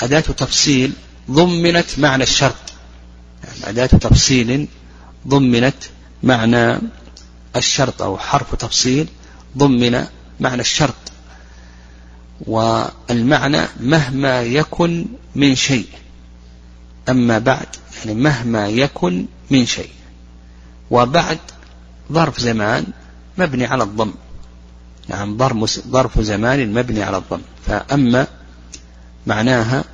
[0.00, 0.92] أداة تفصيل
[1.30, 2.72] ضمنت معنى الشرط.
[3.64, 4.68] أداة تفصيل
[5.28, 5.74] ضمنت
[6.22, 6.78] معنى
[7.56, 9.08] الشرط أو حرف تفصيل
[9.58, 10.06] ضمن
[10.40, 10.94] معنى الشرط.
[12.40, 15.88] والمعنى مهما يكن من شيء.
[17.08, 17.66] أما بعد
[17.98, 19.90] يعني مهما يكن من شيء.
[20.92, 21.38] وبعد
[22.12, 22.84] ظرف زمان
[23.38, 24.12] مبني على الضم.
[25.08, 25.38] نعم
[25.88, 27.40] ظرف زمان مبني على الضم.
[27.66, 28.26] فأما
[29.26, 29.84] معناها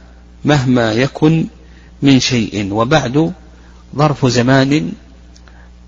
[0.45, 1.47] مهما يكن
[2.03, 3.33] من شيء وبعد
[3.97, 4.93] ظرف زمان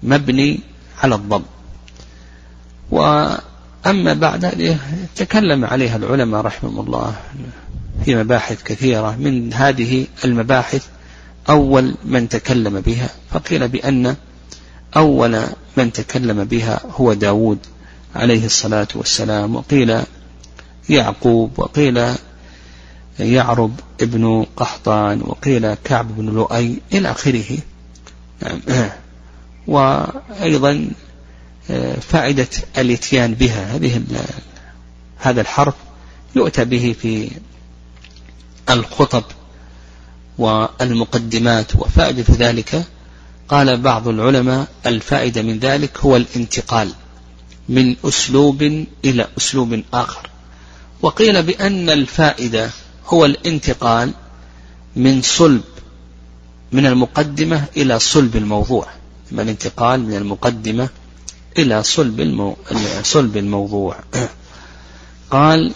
[0.03, 0.61] مبني
[1.03, 1.43] على الضم.
[2.91, 4.79] وأما بعد
[5.17, 7.15] تكلم عليها العلماء رحمهم الله
[8.05, 9.17] في مباحث كثيرة.
[9.17, 10.87] من هذه المباحث
[11.49, 14.17] أول من تكلم بها فقيل بأن
[14.97, 15.43] أول
[15.77, 17.59] من تكلم بها هو داود
[18.15, 20.03] عليه الصلاة والسلام وقيل
[20.89, 22.15] يعقوب وقيل
[23.21, 27.59] يعرب ابن قحطان وقيل كعب بن لؤي إلى آخره.
[29.67, 30.91] وأيضا
[31.71, 32.49] آه، فائدة
[32.79, 34.03] الإتيان بها هذه
[35.19, 35.75] هذا الحرف
[36.37, 37.31] يؤتى به في
[38.71, 39.25] الخطب
[40.39, 42.85] والمقدمات وفائدة ذلك
[43.51, 46.93] قال بعض العلماء الفائدة من ذلك هو الانتقال
[47.69, 48.63] من أسلوب
[49.05, 50.31] إلى أسلوب آخر.
[51.03, 52.71] وقيل بأن الفائدة
[53.07, 54.13] هو الانتقال
[54.97, 55.63] من صلب
[56.73, 58.87] من المقدمة إلى صلب الموضوع.
[59.33, 60.89] الانتقال من المقدمة
[61.59, 62.57] إلى صلب المو...
[63.03, 63.97] صلب الموضوع.
[65.31, 65.73] قال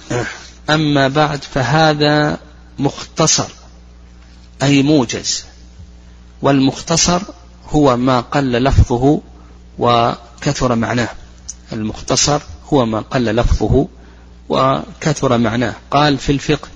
[0.71, 2.39] أما بعد فهذا
[2.79, 3.49] مختصر
[4.63, 5.45] أي موجز.
[6.43, 7.23] والمختصر
[7.71, 9.21] هو ما قل لفظه
[9.79, 11.09] وكثر معناه.
[11.73, 13.89] المختصر هو ما قل لفظه
[14.49, 15.75] وكثر معناه.
[15.91, 16.69] قال في الفقه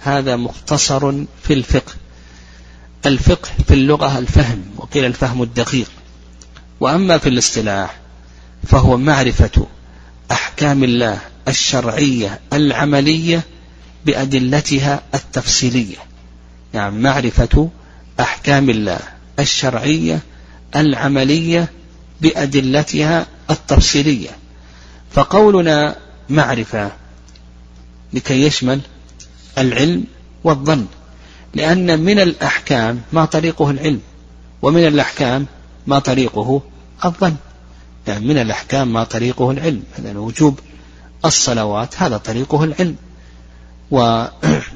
[0.00, 1.92] هذا مختصر في الفقه.
[3.06, 5.90] الفقه في اللغة الفهم وقيل الفهم الدقيق.
[6.80, 7.96] وأما في الاصطلاح
[8.66, 9.66] فهو معرفة
[10.30, 13.42] أحكام الله الشرعية العملية
[14.06, 15.96] بأدلتها التفصيلية.
[16.74, 17.70] يعني معرفة
[18.20, 18.98] أحكام الله
[19.38, 20.20] الشرعية
[20.76, 21.70] العملية
[22.20, 24.30] بأدلتها التفصيلية.
[25.12, 25.96] فقولنا
[26.28, 26.92] معرفة
[28.12, 28.80] لكي يشمل
[29.58, 30.04] العلم
[30.44, 30.86] والظن
[31.54, 34.00] لأن من الأحكام ما طريقه العلم
[34.62, 35.46] ومن الأحكام
[35.86, 36.62] ما طريقه
[37.04, 37.36] الظن.
[38.06, 40.60] يعني من الأحكام ما طريقه العلم مثلا وجوب
[41.24, 42.96] الصلوات هذا طريقه العلم.
[43.90, 44.24] و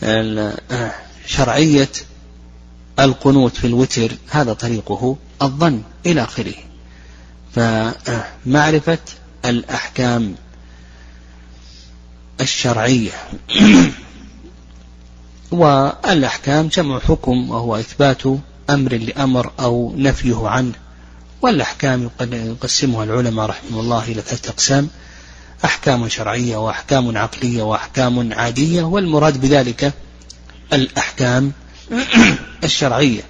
[1.26, 1.88] شرعية
[3.00, 6.54] القنوت في الوتر هذا طريقه الظن إلى آخره.
[7.54, 8.98] فمعرفة
[9.44, 10.34] الأحكام
[12.40, 13.12] الشرعية.
[15.50, 18.22] والأحكام جمع حكم وهو إثبات
[18.70, 20.74] أمر لأمر أو نفيه عنه.
[21.42, 24.88] والأحكام يقسمها العلماء رحمه الله إلى ثلاثة أقسام.
[25.64, 28.82] أحكام شرعية وأحكام عقلية وأحكام عادية.
[28.82, 29.92] والمراد بذلك
[30.72, 31.52] الأحكام
[32.64, 33.22] الشرعية.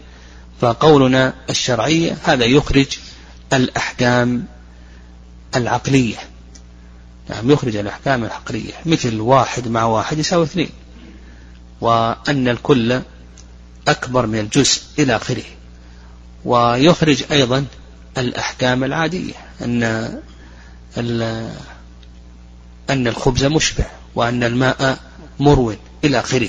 [0.60, 2.98] فقولنا الشرعية هذا يخرج
[3.52, 4.44] الأحكام
[5.56, 6.16] العقلية.
[7.30, 8.72] نعم يخرج الأحكام العقلية.
[8.86, 10.70] مثل واحد مع واحد يساوي اثنين.
[11.80, 13.00] وأن الكل
[13.88, 15.44] أكبر من الجزء إلى آخره.
[16.44, 17.64] ويخرج أيضا
[18.18, 19.34] الأحكام العادية.
[19.62, 19.82] أن
[22.90, 24.98] أن الخبز مشبع وأن الماء
[25.40, 26.48] مروي إلى آخره.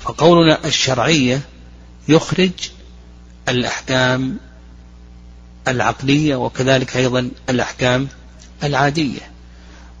[0.00, 1.40] فقولنا الشرعية
[2.08, 2.50] يخرج
[3.48, 4.38] الأحكام
[5.68, 8.08] العقلية وكذلك أيضا الأحكام
[8.64, 9.30] العادية.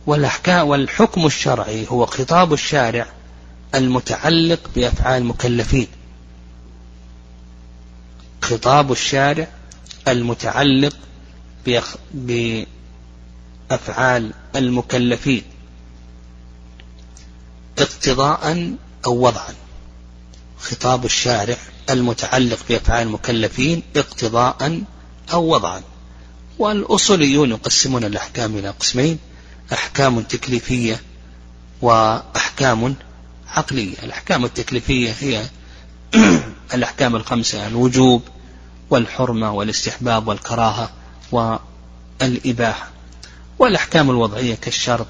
[0.06, 3.06] والأحكام والحكم الشرعي هو خطاب الشارع
[3.74, 5.86] المتعلق بأفعال المكلفين.
[8.42, 9.48] خطاب الشارع
[10.08, 10.96] المتعلق
[13.70, 15.42] بأفعال المكلفين.
[17.78, 18.74] اقتضاء
[19.06, 19.54] أو وضعا.
[20.58, 21.56] خطاب الشارع
[21.90, 24.82] المتعلق بأفعال المكلفين اقتضاء
[25.32, 25.82] أو وضعا.
[26.58, 29.18] والأصوليون يقسمون الأحكام إلى قسمين
[29.72, 31.00] أحكام تكليفية
[31.82, 32.94] وأحكام
[33.48, 33.96] عقلية.
[34.02, 35.46] الأحكام التكليفية هي
[36.74, 38.22] الأحكام الخمسة الوجوب
[38.90, 40.90] والحرمة والاستحباب والكراهة
[41.32, 42.90] والإباحة.
[43.58, 45.06] والأحكام الوضعية كالشرط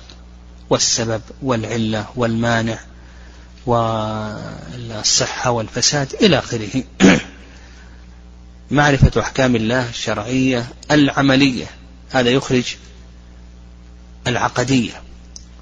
[0.71, 2.79] والسبب والعلة والمانع
[3.67, 6.85] والصحة والفساد إلى آخره.
[8.71, 11.67] معرفة أحكام الله الشرعية العملية.
[12.11, 12.77] هذا يخرج
[14.27, 15.03] العقدية.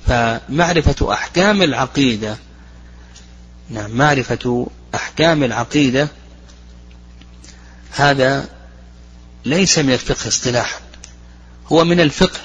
[0.06, 2.36] فمعرفة أحكام العقيدة
[3.70, 6.08] نعم معرفة أحكام العقيدة
[7.90, 8.48] هذا
[9.44, 10.80] ليس من الفقه اصطلاحا
[11.72, 12.40] هو من الفقه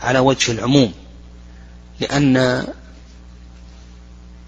[0.00, 0.92] على وجه العموم.
[2.00, 2.66] لأن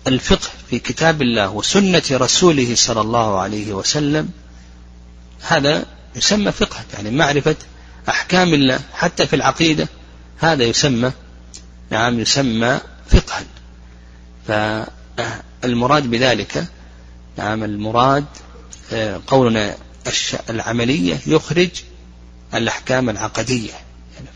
[0.06, 4.30] الفقه في كتاب الله وسنة رسوله صلى الله عليه وسلم
[5.42, 5.86] هذا
[6.16, 7.56] يسمى فقه يعني معرفة
[8.08, 9.88] أحكام الله حتى في العقيدة
[10.38, 11.12] هذا يسمى
[11.90, 12.80] نعم يسمى
[13.10, 13.44] فقها
[14.46, 16.64] فالمراد بذلك
[17.36, 18.24] نعم المراد
[18.92, 19.76] آه، قولنا
[20.50, 21.70] العملية يخرج
[22.54, 23.72] الأحكام العقدية.
[24.14, 24.28] يعني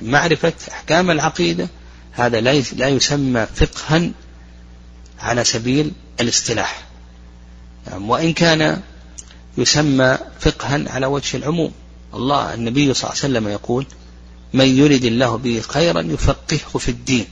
[0.00, 1.68] فمعرفة أحكام العقيدة
[2.16, 2.40] هذا
[2.76, 4.10] لا يسمى فقها
[5.20, 6.82] على سبيل الاصطلاح.
[7.90, 8.80] نعم وإن كان
[9.58, 11.72] يسمى فقها على وجه العموم
[12.14, 13.86] الله النبي صلى الله عليه وسلم يقول
[14.52, 17.26] من يرد الله به خيرا يفقهه في الدين.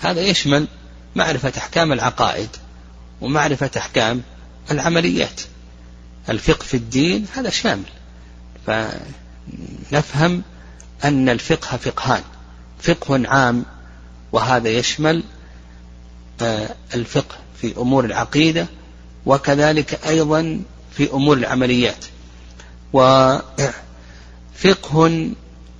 [0.00, 0.68] هذا يشمل
[1.16, 2.48] معرفة أحكام العقائد
[3.20, 4.22] ومعرفة أحكام
[4.70, 5.40] العمليات.
[6.28, 7.84] الفقه في الدين هذا شامل.
[8.66, 10.42] فنفهم
[11.04, 12.22] أن الفقه فقهان.
[12.82, 13.64] فقه عام
[14.34, 15.22] وهذا يشمل
[16.40, 18.66] آه، الفقه في أمور العقيدة
[19.26, 20.60] وكذلك أيضا
[20.96, 22.04] في أمور العمليات.
[22.92, 23.72] وفقه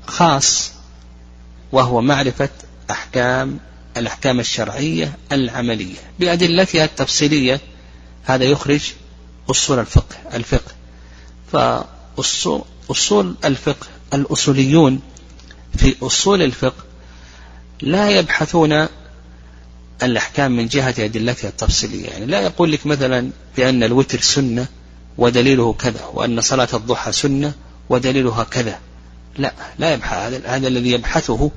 [0.07, 0.72] خاص
[1.72, 2.48] وهو معرفة
[2.90, 3.59] أحكام
[3.96, 5.96] الأحكام الشرعية العملية.
[6.18, 7.61] بأدلتها التفصيلية
[8.24, 8.92] هذا يخرج
[9.50, 10.72] أصول الفقه الفقه.
[11.52, 15.00] فأصول الفقه الأصوليون
[15.76, 16.93] في أصول الفقه
[17.83, 18.87] لا يبحثون
[20.03, 22.07] الأحكام من جهة أدلتها التفصيلية.
[22.07, 24.66] يعني لا يقول لك مثلا بأن الوتر سنة
[25.18, 27.53] ودليله كذا وأن صلاة الضحى سنة
[27.89, 28.79] ودليلها كذا.
[29.39, 30.47] لا لا يبحث.
[30.47, 31.51] هذا الذي يبحثه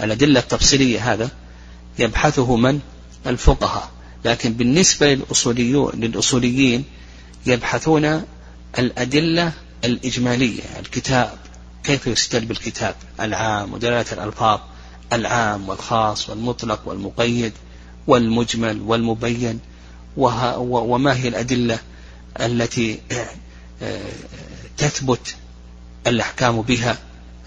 [0.00, 1.28] الأدلة التفصيلية هذا
[1.98, 2.80] يبحثه من؟
[3.26, 3.90] الفقهاء.
[4.24, 6.84] لكن بالنسبة للأصوليون للأصوليين
[7.46, 8.22] يبحثون
[8.78, 9.52] الأدلة
[9.84, 11.38] الإجمالية الكتاب
[11.84, 14.60] كيف يستدل بالكتاب العام ودلالة الألفاظ.
[15.12, 17.52] العام والخاص والمطلق والمقيد
[18.06, 19.60] والمجمل والمبين
[20.16, 21.78] وما هي الأدلة
[22.40, 23.00] التي
[23.82, 24.00] آه،
[24.76, 25.34] تثبت
[26.06, 26.98] الأحكام بها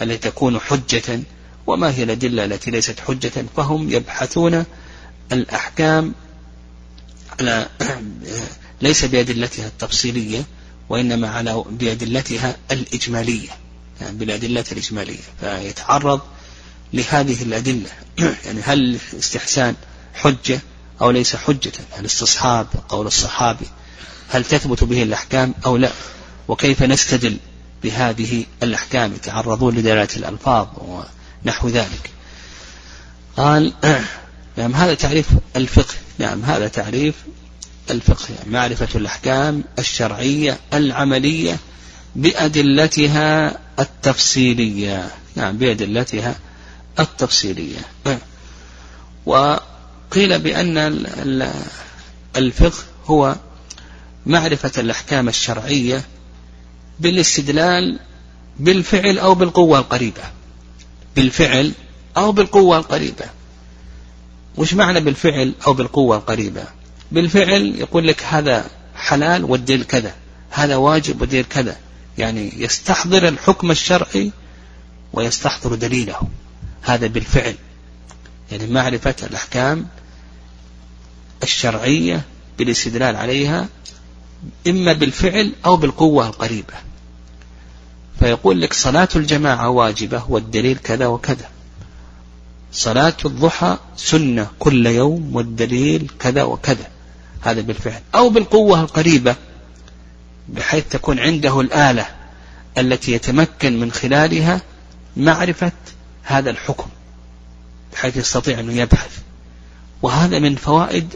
[0.01, 1.20] التي تكون حجة؟
[1.68, 4.66] وما هي الأدلة التي ليست حجة؟ فهم يبحثون
[5.32, 6.14] الأحكام
[7.39, 7.70] على
[8.82, 10.45] ليس بأدلتها التفصيلية
[10.89, 13.49] وإنما على بأدلتها الإجمالية
[14.01, 15.20] يعني بالأدلة الإجمالية.
[15.39, 16.22] فيتعرض
[16.93, 17.89] لهذه الأدلة.
[18.45, 19.75] يعني هل الاستحسان
[20.13, 20.59] حجة
[21.01, 23.65] أو ليس حجة؟ الاستصحاب قول الصحابي
[24.29, 25.91] هل تثبت به الأحكام أو لا؟
[26.47, 27.37] وكيف نستدل
[27.83, 30.67] بهذه الأحكام؟ يتعرضون لدلالة الألفاظ
[31.45, 32.09] ونحو ذلك.
[33.37, 33.73] قال
[34.57, 35.93] نعم هذا تعريف الفقه.
[36.19, 37.15] نعم هذا تعريف
[37.91, 38.25] الفقه.
[38.35, 41.57] يعني معرفة الأحكام الشرعية العملية
[42.15, 45.11] بأدلتها التفصيلية.
[45.35, 46.35] نعم بأدلتها
[46.99, 47.79] التفصيلية.
[49.25, 50.77] وقيل بأن
[52.37, 53.35] الفقه هو
[54.25, 56.05] معرفة الأحكام الشرعية
[56.99, 57.99] بالاستدلال
[58.59, 60.21] بالفعل أو بالقوة القريبة.
[61.15, 61.71] بالفعل
[62.17, 63.25] أو بالقوة القريبة.
[64.57, 66.63] وش معنى بالفعل أو بالقوة القريبة؟
[67.11, 68.65] بالفعل يقول لك هذا
[68.95, 70.15] حلال والدليل كذا
[70.49, 71.77] هذا واجب والدليل كذا.
[72.17, 74.31] يعني يستحضر الحكم الشرعي
[75.13, 76.21] ويستحضر دليله.
[76.82, 77.55] هذا بالفعل.
[78.51, 79.88] يعني معرفة الأحكام
[81.43, 82.21] الشرعية
[82.57, 83.67] بالاستدلال عليها
[84.67, 86.73] إما بالفعل أو بالقوة القريبة.
[88.19, 91.49] فيقول لك صلاة الجماعة واجبة والدليل كذا وكذا.
[92.71, 96.88] صلاة الضحى سنة كل يوم والدليل كذا وكذا.
[97.41, 98.01] هذا بالفعل.
[98.15, 99.36] أو بالقوة القريبة
[100.49, 102.05] بحيث تكون عنده الآلة
[102.77, 104.61] التي يتمكن من خلالها
[105.17, 105.71] معرفة
[106.24, 106.89] هذا الحكم
[107.93, 109.17] بحيث يستطيع أنه يبحث.
[110.01, 111.15] وهذا من فوائد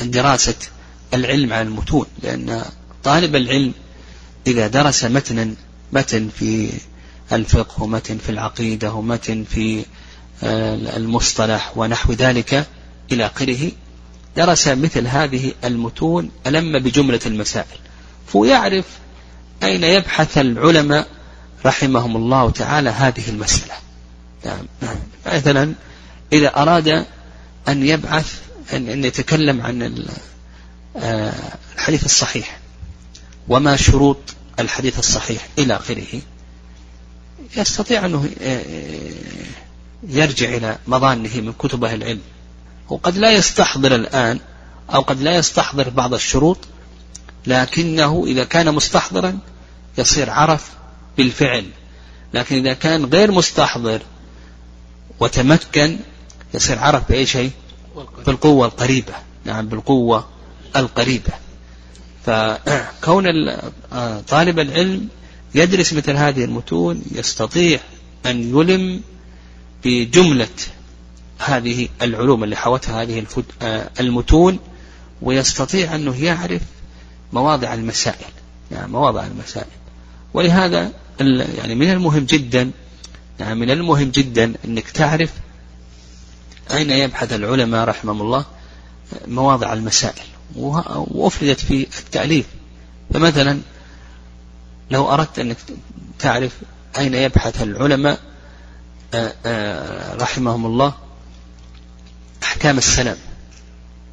[0.00, 0.54] دراسة
[1.14, 2.64] العلم عن المتون لأن
[3.04, 3.72] طالب العلم
[4.46, 5.54] إذا درس متنا
[5.92, 6.70] متن في
[7.32, 9.84] الفقه ومتن في العقيدة ومتن في
[10.42, 12.66] آه، المصطلح ونحو ذلك
[13.12, 13.72] إلى آخره
[14.36, 17.78] درس مثل هذه المتون ألم بجملة المسائل.
[18.32, 18.84] فيعرف
[19.62, 21.06] أين يبحث العلماء
[21.66, 23.74] رحمهم الله تعالى هذه المسألة.
[24.44, 24.66] نعم
[25.26, 25.74] مثلا
[26.32, 27.06] إذا أراد
[27.68, 28.40] أن يبعث
[28.72, 30.06] أن يتكلم عن
[30.96, 31.34] آه،
[31.74, 32.58] الحديث الصحيح
[33.48, 34.18] وما شروط
[34.58, 36.20] الحديث الصحيح إلى آخره
[37.56, 38.62] يستطيع أنه آه،
[40.08, 42.20] يرجع إلى مظانه من كتب أهل العلم.
[42.88, 44.40] وقد لا يستحضر الآن
[44.94, 46.58] أو قد لا يستحضر بعض الشروط
[47.46, 49.38] لكنه إذا كان مستحضرا
[49.98, 50.70] يصير عرف
[51.18, 51.64] بالفعل.
[52.34, 54.00] لكن إذا كان غير مستحضر
[55.20, 55.98] وتمكن
[56.54, 57.50] يصير عرف بأي شيء؟
[58.26, 59.14] بالقوة القريبة.
[59.44, 60.28] نعم بالقوة
[60.76, 61.32] القريبة.
[62.26, 63.26] فكون
[63.92, 65.08] آه، طالب العلم
[65.54, 67.80] يدرس مثل هذه المتون يستطيع
[68.26, 69.00] أن يلم
[69.84, 70.48] بجملة
[71.38, 73.26] هذه العلوم اللي حوتها هذه
[73.62, 74.58] آه، المتون
[75.22, 76.62] ويستطيع أنه يعرف
[77.32, 78.32] مواضع المسائل.
[78.70, 79.66] يعني مواضع المسائل.
[80.34, 82.70] ولهذا يعني من المهم جدا
[83.40, 85.30] يعني من المهم جدا أنك تعرف
[86.70, 88.44] أين يبحث العلماء رحمهم الله
[89.26, 90.22] مواضع المسائل
[90.56, 92.46] وأفردت في التأليف.
[93.14, 93.60] فمثلا
[94.90, 95.56] لو أردت أنك
[96.18, 96.52] تعرف
[96.98, 98.20] أين يبحث العلماء
[99.14, 100.94] آه، آه، رحمهم الله
[102.42, 103.16] أحكام السلام.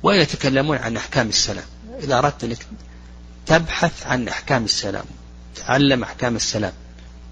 [0.03, 1.66] ويتكلمون عن أحكام السلام.
[2.03, 2.68] إذا أردت أنك
[3.45, 5.06] تبحث عن أحكام السلام
[5.56, 6.74] تعلم أحكام السلام.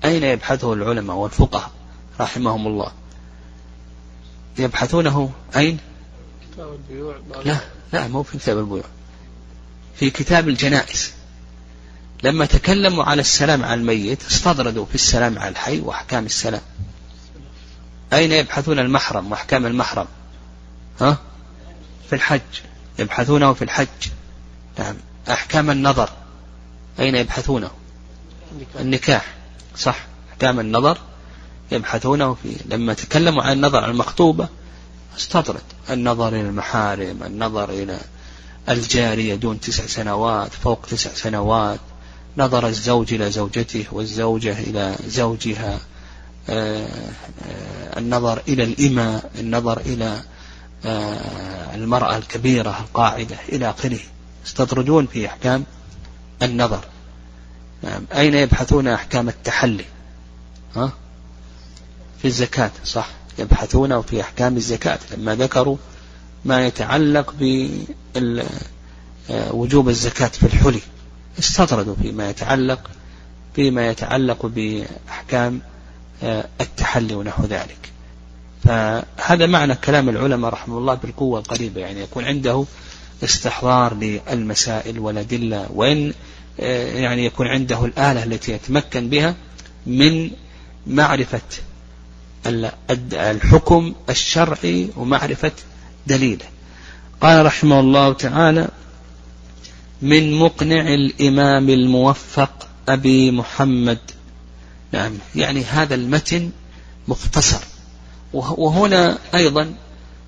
[0.06, 1.72] أين يبحثه العلماء والفقهاء
[2.20, 2.92] رحمهم الله؟
[4.58, 5.78] يبحثونه أين؟
[7.46, 7.58] لا
[7.94, 8.84] لا مو في كتاب البيوع.
[9.96, 11.14] في كتاب الجنائز.
[12.24, 16.62] لما تكلموا على السلام على الميت استطردوا في السلام على الحي وأحكام السلام.
[18.14, 20.08] أين يبحثون المحرم وأحكام المحرم؟
[21.02, 21.18] ها؟
[22.10, 22.42] في الحج.
[23.00, 23.88] يبحثونه في الحج.
[24.80, 24.96] نعم.
[25.30, 26.10] أحكام النظر.
[27.00, 27.72] أين يبحثونه؟
[28.80, 29.43] النكاح.
[29.78, 30.06] صح.
[30.32, 30.98] أحكام النظر
[31.72, 34.48] يبحثونه في لما تكلموا عن النظر المخطوبة
[35.18, 35.62] استطرد.
[35.90, 38.00] النظر إلى المحارم النظر إلى
[38.70, 41.80] الجارية دون تسع سنوات فوق تسع سنوات.
[42.38, 45.80] نظر الزوج إلى زوجته والزوجة إلى زوجها.
[46.50, 46.88] آه،
[47.48, 50.22] آه، النظر إلى الإماء النظر إلى
[50.86, 54.00] آه، المرأة الكبيرة القاعدة إلى آخره.
[54.46, 55.64] يستطردون في أحكام
[56.42, 56.86] النظر.
[57.84, 58.06] نعم.
[58.16, 59.86] أين يبحثون أحكام التحلي؟
[60.76, 60.92] ها؟
[62.22, 63.10] في الزكاة صح.
[63.40, 65.00] يبحثون في أحكام الزكاة.
[65.18, 65.78] لما ذكروا
[66.46, 67.34] ما يتعلق
[69.30, 70.82] بوجوب الزكاة في الحلي.
[71.40, 72.90] استطردوا فيما يتعلق
[73.56, 75.62] فيما يتعلق بأحكام
[76.24, 77.92] آه، التحلي ونحو ذلك.
[78.64, 81.82] فهذا معنى كلام العلماء رحمه الله بالقوة القريبة.
[81.82, 82.66] يعني يكون عنده
[83.24, 86.14] استحضار للمسائل والأدلة وإن آه،
[86.60, 89.36] يعني يكون عنده الآلة التي يتمكن بها
[89.86, 90.32] من
[90.88, 91.42] معرفة
[93.14, 95.52] الحكم الشرعي ومعرفة
[96.08, 96.46] دليله.
[97.22, 98.68] قال رحمه الله تعالى
[100.02, 104.00] من مقنع الإمام الموفق أبي محمد.
[104.92, 106.52] نعم يعني هذا المتن
[107.08, 107.60] مختصر.
[108.34, 109.74] وهنا أيضا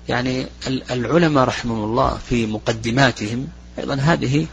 [0.08, 0.46] يعني
[0.90, 3.48] العلماء رحمهم الله في مقدماتهم
[3.78, 4.46] أيضا هذه آه،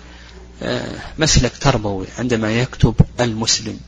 [1.19, 3.79] مسلك تربوي عندما يكتب المسلم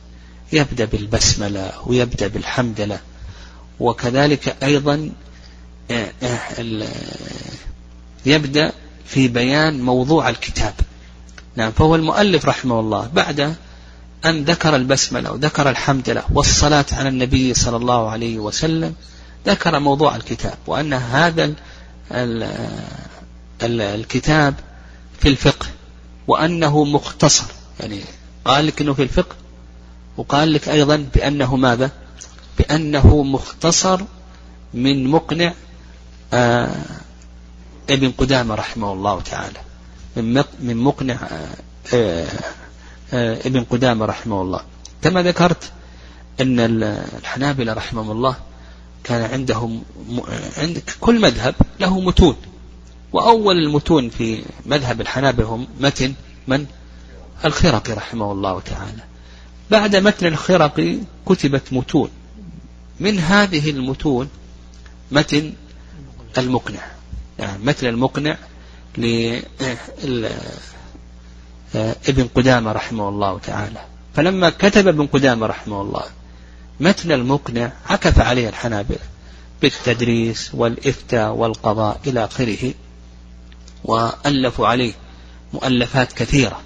[0.52, 3.00] يبدأ بالبسملة ويبدأ بالحمدلة
[3.80, 5.10] وكذلك أيضا
[5.90, 6.88] آه، آه،
[8.26, 8.72] يبدأ
[9.06, 10.74] في بيان موضوع الكتاب.
[11.56, 13.54] نعم فهو المؤلف رحمه الله بعد
[14.24, 18.94] أن ذكر البسملة وذكر الحمدلة والصلاة على النبي صلى الله عليه وسلم
[19.46, 21.52] ذكر موضوع الكتاب وأن هذا
[23.62, 24.54] الكتاب
[25.20, 25.66] في الفقه
[26.28, 27.44] وأنه مختصر.
[27.80, 28.00] يعني
[28.44, 29.36] قال لك أنه في الفقه
[30.16, 31.90] وقال لك أيضا بأنه ماذا؟
[32.58, 34.00] بأنه مختصر
[34.74, 35.54] من مقنع
[36.32, 36.84] آه
[37.90, 39.58] ابن قدامة رحمه الله تعالى.
[40.60, 41.48] من مقنع آه
[41.94, 42.26] آه
[43.12, 44.60] آه ابن قدامة رحمه الله.
[45.02, 45.72] كما ذكرت
[46.40, 46.82] أن
[47.18, 48.36] الحنابلة رحمهم الله
[49.04, 49.82] كان عندهم
[50.58, 52.36] عند كل مذهب له متون.
[53.12, 56.14] وأول المتون في مذهب الحنابلة هم متن
[56.48, 56.66] من؟
[57.44, 59.02] الخرقي رحمه الله تعالى.
[59.70, 62.10] بعد متن الخرقي كتبت متون.
[63.00, 64.28] من هذه المتون
[65.10, 65.52] متن
[66.38, 66.86] المقنع.
[67.38, 68.36] يعني متن المقنع
[71.74, 73.80] لابن قدامة رحمه الله تعالى.
[74.14, 76.04] فلما كتب ابن قدامة رحمه الله
[76.80, 78.98] متن المقنع عكف عليه الحنابلة
[79.62, 82.74] بالتدريس والإفتاء والقضاء إلى آخره.
[83.86, 84.92] وألفوا عليه
[85.52, 86.60] مؤلفات كثيرة.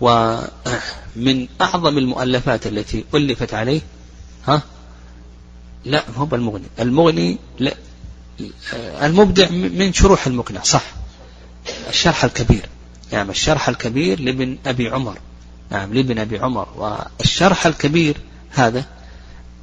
[0.00, 3.80] ومن أعظم المؤلفات التي ألفت عليه
[4.46, 4.62] ها؟
[5.84, 7.74] لا هو المغني المغني لا
[9.02, 10.62] المبدع من شروح المقنع.
[10.62, 10.84] صح.
[11.88, 12.68] الشرح الكبير.
[13.12, 15.18] يعني الشرح الكبير لابن أبي عمر.
[15.70, 16.68] نعم لابن أبي عمر.
[16.76, 18.16] والشرح الكبير
[18.50, 18.84] هذا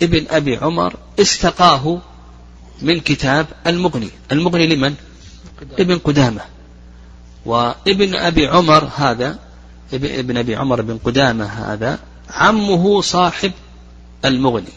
[0.02, 2.02] ابن أبي عمر استقاه
[2.82, 4.10] من كتاب المغني.
[4.32, 4.96] المغني لمن؟
[5.80, 6.42] ابن قدامة.
[7.48, 9.40] وابن أبي عمر هذا
[9.94, 13.52] ابن أبي عمر بن قدامة هذا عمه صاحب
[14.26, 14.74] المغني.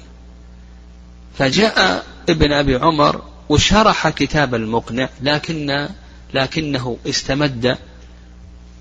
[1.39, 5.89] فجاء ابن أبي عمر وشرح كتاب المقنع لكن
[6.35, 7.79] لكنه استمد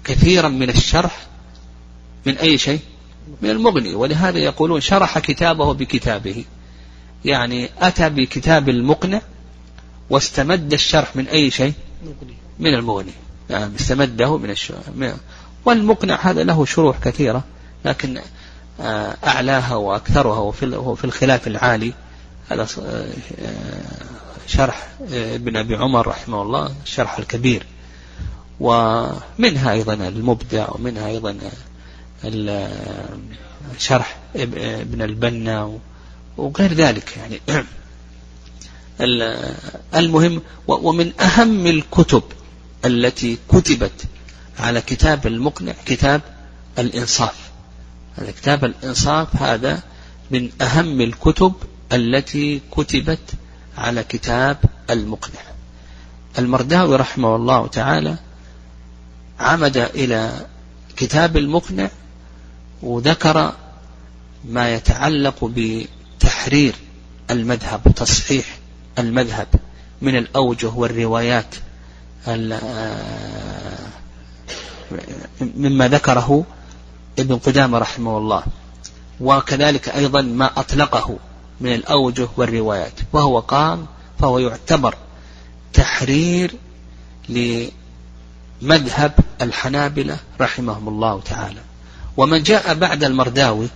[0.04, 1.28] كثيرا من الشرح
[2.26, 2.80] من أي شيء؟
[3.42, 3.96] من المغني.
[3.96, 6.46] ولهذا يقولون شرح كتابه بكتابه.
[7.26, 9.22] يعني أتى بكتاب المقنع
[10.10, 11.74] واستمد الشرح من أي شيء؟
[12.60, 13.12] من المغني.
[13.50, 14.82] يعني استمده من الشرح
[15.66, 17.44] والمقنع هذا له شروح كثيرة
[17.86, 18.20] لكن
[18.82, 21.94] آه، أعلاها وأكثرها وفي الخلاف العالي.
[22.50, 23.08] هذا آه،
[24.48, 27.66] شرح آه، ابن أبي عمر رحمه الله الشرح الكبير.
[28.60, 31.38] ومنها أيضا المبدع ومنها أيضا
[33.78, 35.80] شرح ابن البنا
[36.38, 37.42] وغير ذلك يعني.
[39.96, 42.24] المهم ومن أهم الكتب
[42.86, 44.04] التي كتبت
[44.60, 46.22] على كتاب المقنع كتاب
[46.80, 47.50] الإنصاف.
[48.18, 49.82] هذا كتاب الإنصاف هذا
[50.32, 51.54] من أهم الكتب
[51.94, 53.20] التي كتبت
[53.78, 54.58] على كتاب
[54.90, 55.42] المقنع.
[56.40, 58.18] المرداوي رحمه الله تعالى
[59.40, 60.46] عمد إلى
[60.98, 61.90] كتاب المقنع
[62.82, 63.54] وذكر
[64.46, 66.76] ما يتعلق بتحرير
[67.32, 68.58] المذهب وتصحيح
[69.00, 69.48] المذهب
[70.02, 71.56] من الأوجه والروايات.
[75.42, 76.44] مما ذكره
[77.20, 78.44] ابن قدامة رحمه الله.
[79.22, 81.18] وكذلك أيضا ما أطلقه
[81.62, 82.94] من الأوجه والروايات.
[83.14, 83.86] وهو قام
[84.20, 84.96] فهو يعتبر
[85.74, 86.54] تحرير
[87.30, 91.62] لمذهب الحنابلة رحمهم الله تعالى.
[92.18, 93.68] ومن جاء بعد المرداوي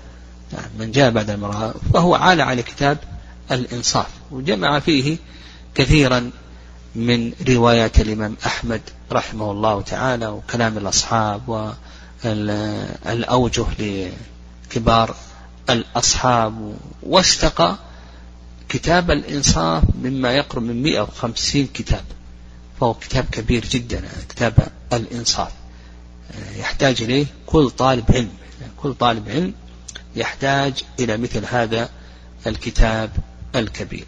[0.79, 2.97] من جاء بعد المرداوي فهو عال على كتاب
[3.51, 4.07] الإنصاف.
[4.31, 5.17] وجمع فيه
[5.75, 6.31] كثيرا
[6.95, 8.81] من روايات الإمام أحمد
[9.11, 11.73] رحمه الله تعالى وكلام الأصحاب
[12.25, 15.15] والأوجه لكبار
[15.69, 17.77] الأصحاب واستقى
[18.69, 22.03] كتاب الإنصاف مما يقرب من 150 كتاب.
[22.79, 24.53] فهو كتاب كبير جدا كتاب
[24.93, 25.51] الإنصاف.
[26.55, 28.29] يحتاج إليه كل طالب علم.
[28.77, 29.53] كل طالب علم
[30.15, 31.89] يحتاج إلى مثل هذا
[32.47, 33.09] الكتاب
[33.55, 34.05] الكبير.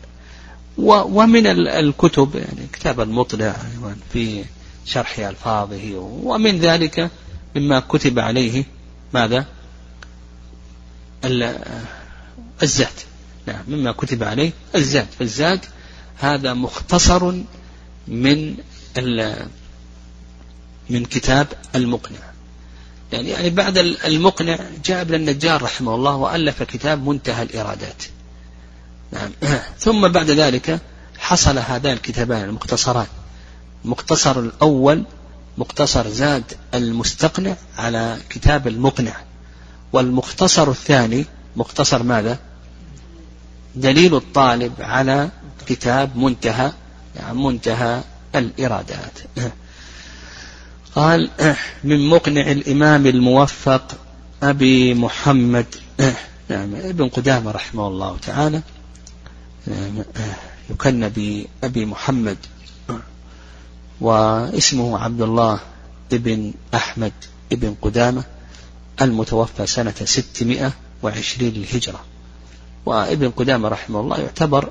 [0.77, 3.55] ومن الكتب يعني كتاب المطلع
[4.13, 4.43] في
[4.85, 7.09] شرح ألفاظه ومن ذلك
[7.55, 8.63] مما كتب عليه
[9.13, 9.45] ماذا؟
[12.63, 12.87] الزاد.
[13.45, 15.07] نعم مما كتب عليه الزاد.
[15.19, 15.65] فالزاد
[16.17, 17.33] هذا مختصر
[18.07, 18.55] من
[20.89, 22.19] من كتاب المقنع.
[23.13, 28.03] يعني يعني بعد المقنع جاء ابن النجار رحمه الله وألف كتاب منتهى الإرادات.
[29.11, 29.31] نعم.
[29.79, 30.79] ثم بعد ذلك
[31.17, 33.07] حصل هذان الكتابان المختصران.
[33.85, 35.03] المختصر الأول
[35.57, 36.43] مختصر زاد
[36.73, 39.15] المستقنع على كتاب المقنع.
[39.93, 41.25] والمختصر الثاني
[41.55, 42.39] مختصر ماذا؟
[43.75, 45.29] دليل الطالب على
[45.67, 46.71] كتاب منتهى
[47.15, 48.01] يعني منتهى
[48.35, 49.19] الإرادات.
[50.95, 51.29] قال
[51.83, 53.97] من مقنع الإمام الموفق
[54.43, 55.65] أبي محمد.
[56.49, 58.61] نعم ابن قدامة رحمه الله تعالى.
[60.69, 62.37] يكن بأبي محمد
[64.01, 65.59] واسمه عبد الله
[66.13, 67.13] ابن أحمد
[67.51, 68.23] ابن قدامة
[69.01, 70.71] المتوفى سنة ستمائة
[71.03, 71.99] وعشرين للهجرة.
[72.85, 74.69] وابن قدامة رحمه الله يعتبر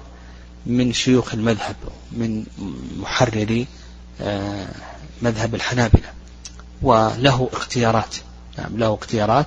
[0.66, 1.76] من شيوخ المذهب
[2.12, 2.46] من
[2.96, 3.66] محرري
[4.20, 4.68] آه،
[5.22, 6.08] مذهب الحنابلة.
[6.82, 8.16] وله اختيارات
[8.58, 9.46] نعم له اختيارات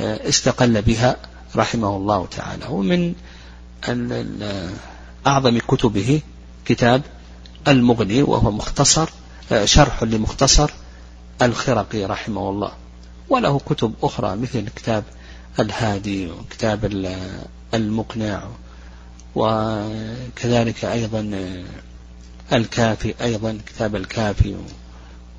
[0.00, 1.16] آه، استقل بها
[1.56, 2.66] رحمه الله تعالى.
[2.68, 3.14] ومن
[5.26, 6.20] أعظم كتبه
[6.64, 7.02] كتاب
[7.68, 9.08] المغني وهو مختصر
[9.52, 10.70] آه، شرح لمختصر
[11.42, 12.72] الخرقي رحمه الله.
[13.28, 15.04] وله كتب أخرى مثل كتاب
[15.60, 17.06] الهادي وكتاب
[17.74, 18.42] المقنع
[19.34, 21.30] وكذلك أيضا
[22.52, 24.56] الكافي أيضا كتاب الكافي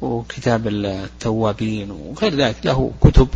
[0.02, 2.56] وكتاب التوابين وغير ذلك.
[2.66, 3.28] له كتب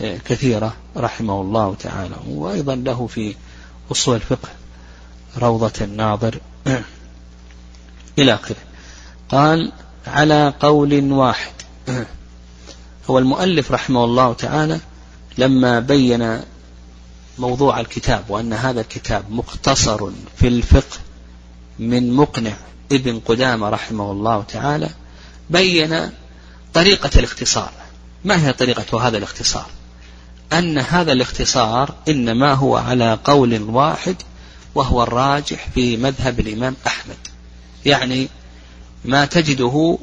[0.00, 2.16] كثيرة رحمه الله تعالى.
[2.28, 3.34] وأيضا له في
[3.92, 4.48] أصول الفقه
[5.38, 6.40] روضة الناظر.
[8.18, 8.56] إلى آخره.
[9.28, 9.72] قال
[10.06, 11.52] على قول واحد.
[13.10, 14.80] هو المؤلف رحمه الله تعالى
[15.38, 16.40] لما بين
[17.38, 20.98] موضوع الكتاب وأن هذا الكتاب مختصر في الفقه
[21.78, 22.56] من مقنع
[22.92, 24.90] ابن قدامة رحمه الله تعالى
[25.50, 26.10] بين
[26.74, 27.70] طريقة الاختصار.
[28.24, 29.66] ما هي طريقة هذا الاختصار؟
[30.52, 34.16] أن هذا الاختصار إنما هو على قول واحد
[34.74, 37.16] وهو الراجح في مذهب الإمام أحمد.
[37.84, 38.28] يعني
[39.04, 39.98] ما تجده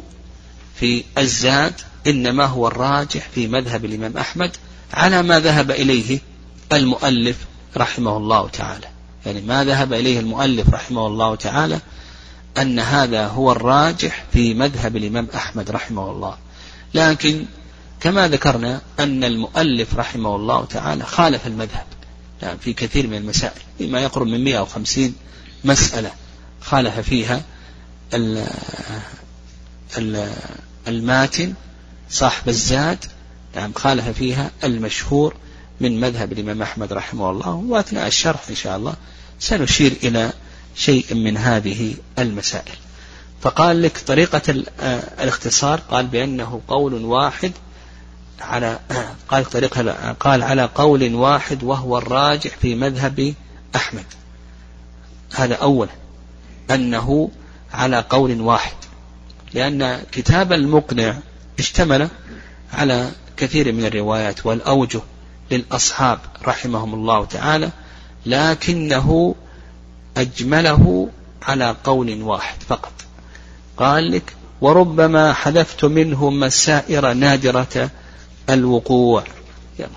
[0.76, 1.74] في الزاد
[2.08, 4.52] إنما هو الراجح في مذهب الإمام أحمد
[4.94, 6.20] على ما ذهب إليه
[6.74, 7.38] المؤلف
[7.78, 8.88] رحمه الله تعالى.
[9.26, 11.80] يعني ما ذهب إليه المؤلف رحمه الله تعالى
[12.58, 16.38] أن هذا هو الراجح في مذهب الإمام أحمد رحمه الله.
[16.94, 17.46] لكن
[18.04, 21.86] كما ذكرنا أن المؤلف رحمه الله تعالى خالف المذهب.
[22.41, 25.16] يعني في كثير من المسائل فيما يقرب من 150
[25.64, 26.12] مسألة
[26.62, 27.41] خالف فيها
[30.88, 31.54] الماتن
[32.10, 33.06] صاحب الزاد
[33.56, 35.36] نعم خالف فيها المشهور
[35.82, 38.93] من مذهب الإمام أحمد رحمه الله وأثناء الشرح إن شاء الله
[39.39, 40.34] سنشير إلى
[40.76, 42.76] شيء من هذه المسائل.
[43.41, 47.51] فقال لك طريقة آه، الاختصار قال بأنه قول واحد
[48.42, 48.80] على
[49.28, 53.34] قال طريقة قال على قول واحد وهو الراجح في مذهب
[53.76, 54.06] أحمد.
[55.36, 55.92] هذا أولا
[56.72, 57.30] أنه
[57.74, 58.76] على قول واحد
[59.54, 61.18] لأن كتاب المقنع
[61.60, 62.08] اشتمل
[62.74, 65.02] على كثير من الروايات والأوجه
[65.52, 67.70] للأصحاب رحمهم الله تعالى
[68.26, 69.36] لكنه
[70.18, 71.10] أجمله
[71.42, 72.94] على قول واحد فقط.
[73.78, 77.90] قال لك وربما حذفت منه مسائر نادرة
[78.50, 79.24] الوقوع.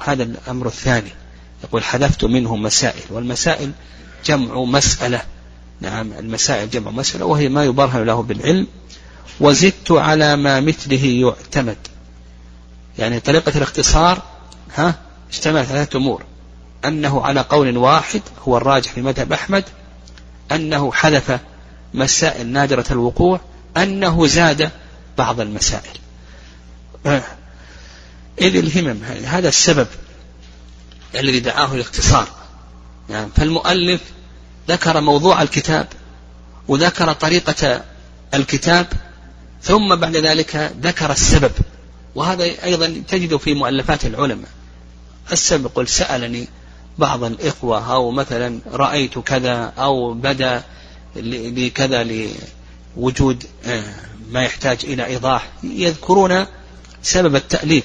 [0.05, 1.11] هذا الأمر الثاني.
[1.64, 3.72] يقول حذفت منه مسائل والمسائل
[4.24, 5.22] جمع مسألة.
[5.80, 8.66] نعم المسائل جمع مسألة وهي ما يبرهن له بالعلم.
[9.40, 11.76] وزدت على ما مثله يعتمد.
[12.99, 14.22] يعني طريقة الاختصار
[14.74, 14.94] ها
[15.30, 16.22] اشتملت ثلاثة أمور.
[16.84, 19.64] أنه على قول واحد هو الراجح في مذهب أحمد
[20.53, 21.40] أنه حذف
[21.94, 23.40] مسائل نادرة الوقوع
[23.76, 24.70] أنه زاد
[25.18, 25.99] بعض المسائل.
[28.41, 29.87] إذ الهمم؟ هذا السبب
[31.14, 32.28] الذي دعاه الاختصار.
[33.11, 34.01] يعني فالمؤلف
[34.68, 35.87] ذكر موضوع الكتاب
[36.68, 37.84] وذكر طريقة
[38.34, 38.87] الكتاب
[39.62, 41.53] ثم بعد ذلك ذكر السبب.
[42.14, 44.49] وهذا أيضا تجد في مؤلفات العلماء.
[45.32, 46.49] السبب قل سألني
[46.99, 50.62] بعض الإخوة أو مثلا رأيت كذا أو بدا
[51.16, 52.28] لكذا
[52.97, 53.95] لوجود آه،
[54.30, 55.49] ما يحتاج إلى إيضاح.
[55.62, 56.47] يذكرون
[57.03, 57.84] سبب التأليف.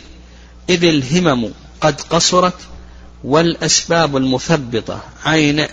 [0.69, 1.49] إذ الهمم
[1.81, 2.55] قد قصرت
[3.23, 5.01] والأسباب المثبطة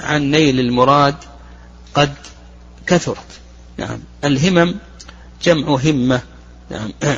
[0.01, 1.15] عن نيل المراد
[1.95, 2.15] قد
[2.87, 3.27] كثرت.
[3.79, 4.01] نعم.
[4.25, 4.75] الهمم
[5.43, 6.21] جمع همة.
[6.71, 6.93] نعم.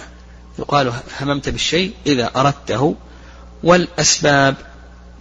[0.59, 2.95] يقال هممت بالشيء إذا أردته.
[3.63, 4.55] والأسباب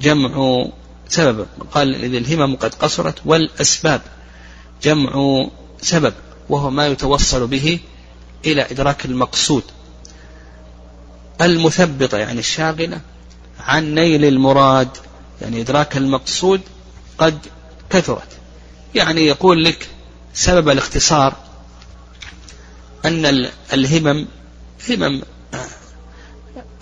[0.02, 0.66] جمع
[1.10, 1.47] سبب.
[1.72, 4.02] قال إذا الهمم قد قصرت والأسباب
[4.84, 5.45] جمع
[5.82, 6.14] سبب
[6.50, 7.80] وهو ما يتوصل به
[8.45, 9.64] إلى إدراك المقصود.
[11.42, 13.02] المثبطة يعني الشاغلة
[13.60, 14.90] عن نيل المراد
[15.42, 16.62] يعني إدراك المقصود
[17.18, 17.40] قد
[17.90, 18.28] كثرت.
[18.96, 19.88] يعني يقول لك
[20.34, 21.36] سبب الاختصار
[23.06, 24.28] أن الهمم
[24.90, 25.22] همم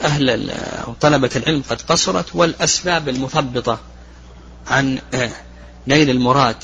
[0.01, 3.79] أهل أو طلبة العلم قد قصرت والأسباب المثبطة
[4.67, 4.99] عن
[5.87, 6.55] نيل المراد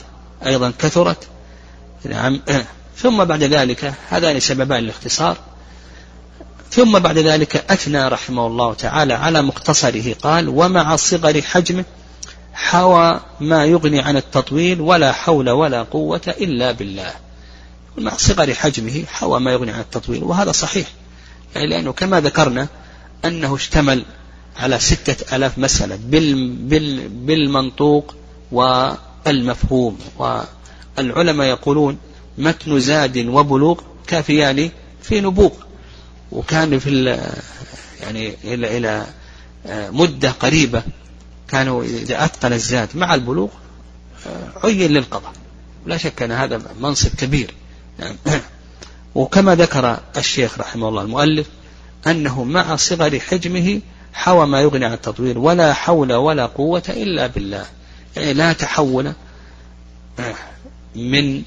[0.46, 1.28] أيضا كثرت.
[2.06, 2.42] نعم
[2.98, 5.38] ثم بعد ذلك هذان سببان الاختصار.
[6.76, 11.86] ثم بعد ذلك أثنى رحمه الله تعالى على مختصره قال ومع صغر حجمه
[12.54, 17.12] حوى ما يغني عن التطويل ولا حول ولا قوة إلا بالله.
[17.98, 20.88] مع صغر حجمه حوى ما يغني عن التطويل وهذا صحيح.
[21.56, 22.68] يعني لأنه كما ذكرنا
[23.26, 24.06] أنه اشتمل
[24.58, 28.16] على ستة ألاف مسألة بال بال بالمنطوق
[28.52, 29.98] والمفهوم.
[30.98, 31.98] والعلماء يقولون
[32.38, 34.70] متن زاد وبلوغ كافيان
[35.02, 35.52] في نبوغ.
[36.34, 37.20] وكان في
[38.02, 39.06] يعني إلى إلى
[39.92, 40.84] مدة قريبة
[41.48, 43.50] كانوا إذا أتقن الزاد مع البلوغ
[44.64, 45.34] عين للقضاء.
[45.86, 47.54] لا شك أن هذا منصب كبير.
[48.00, 48.16] نعم.
[49.16, 51.48] وكما ذكر الشيخ رحمه الله المؤلف
[52.08, 53.82] أنه مع صغر حجمه
[54.14, 57.66] حوى ما يغني عن التطوير ولا حول ولا قوة إلا بالله.
[58.16, 59.14] يعني لا تحول
[60.96, 61.44] من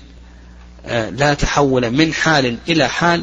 [1.10, 3.22] لا تحول من حال إلى حال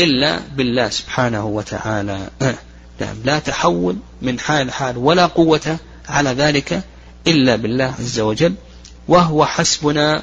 [0.00, 2.30] إلا بالله سبحانه وتعالى.
[3.00, 5.76] نعم لا تحول من حال حال ولا قوة
[6.08, 6.82] على ذلك
[7.26, 8.54] إلا بالله عز وجل.
[9.08, 10.22] وهو حسبنا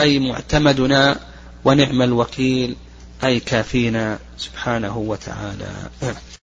[0.00, 1.20] أي معتمدنا
[1.64, 2.76] ونعم الوكيل
[3.24, 5.70] أي كافينا سبحانه وتعالى.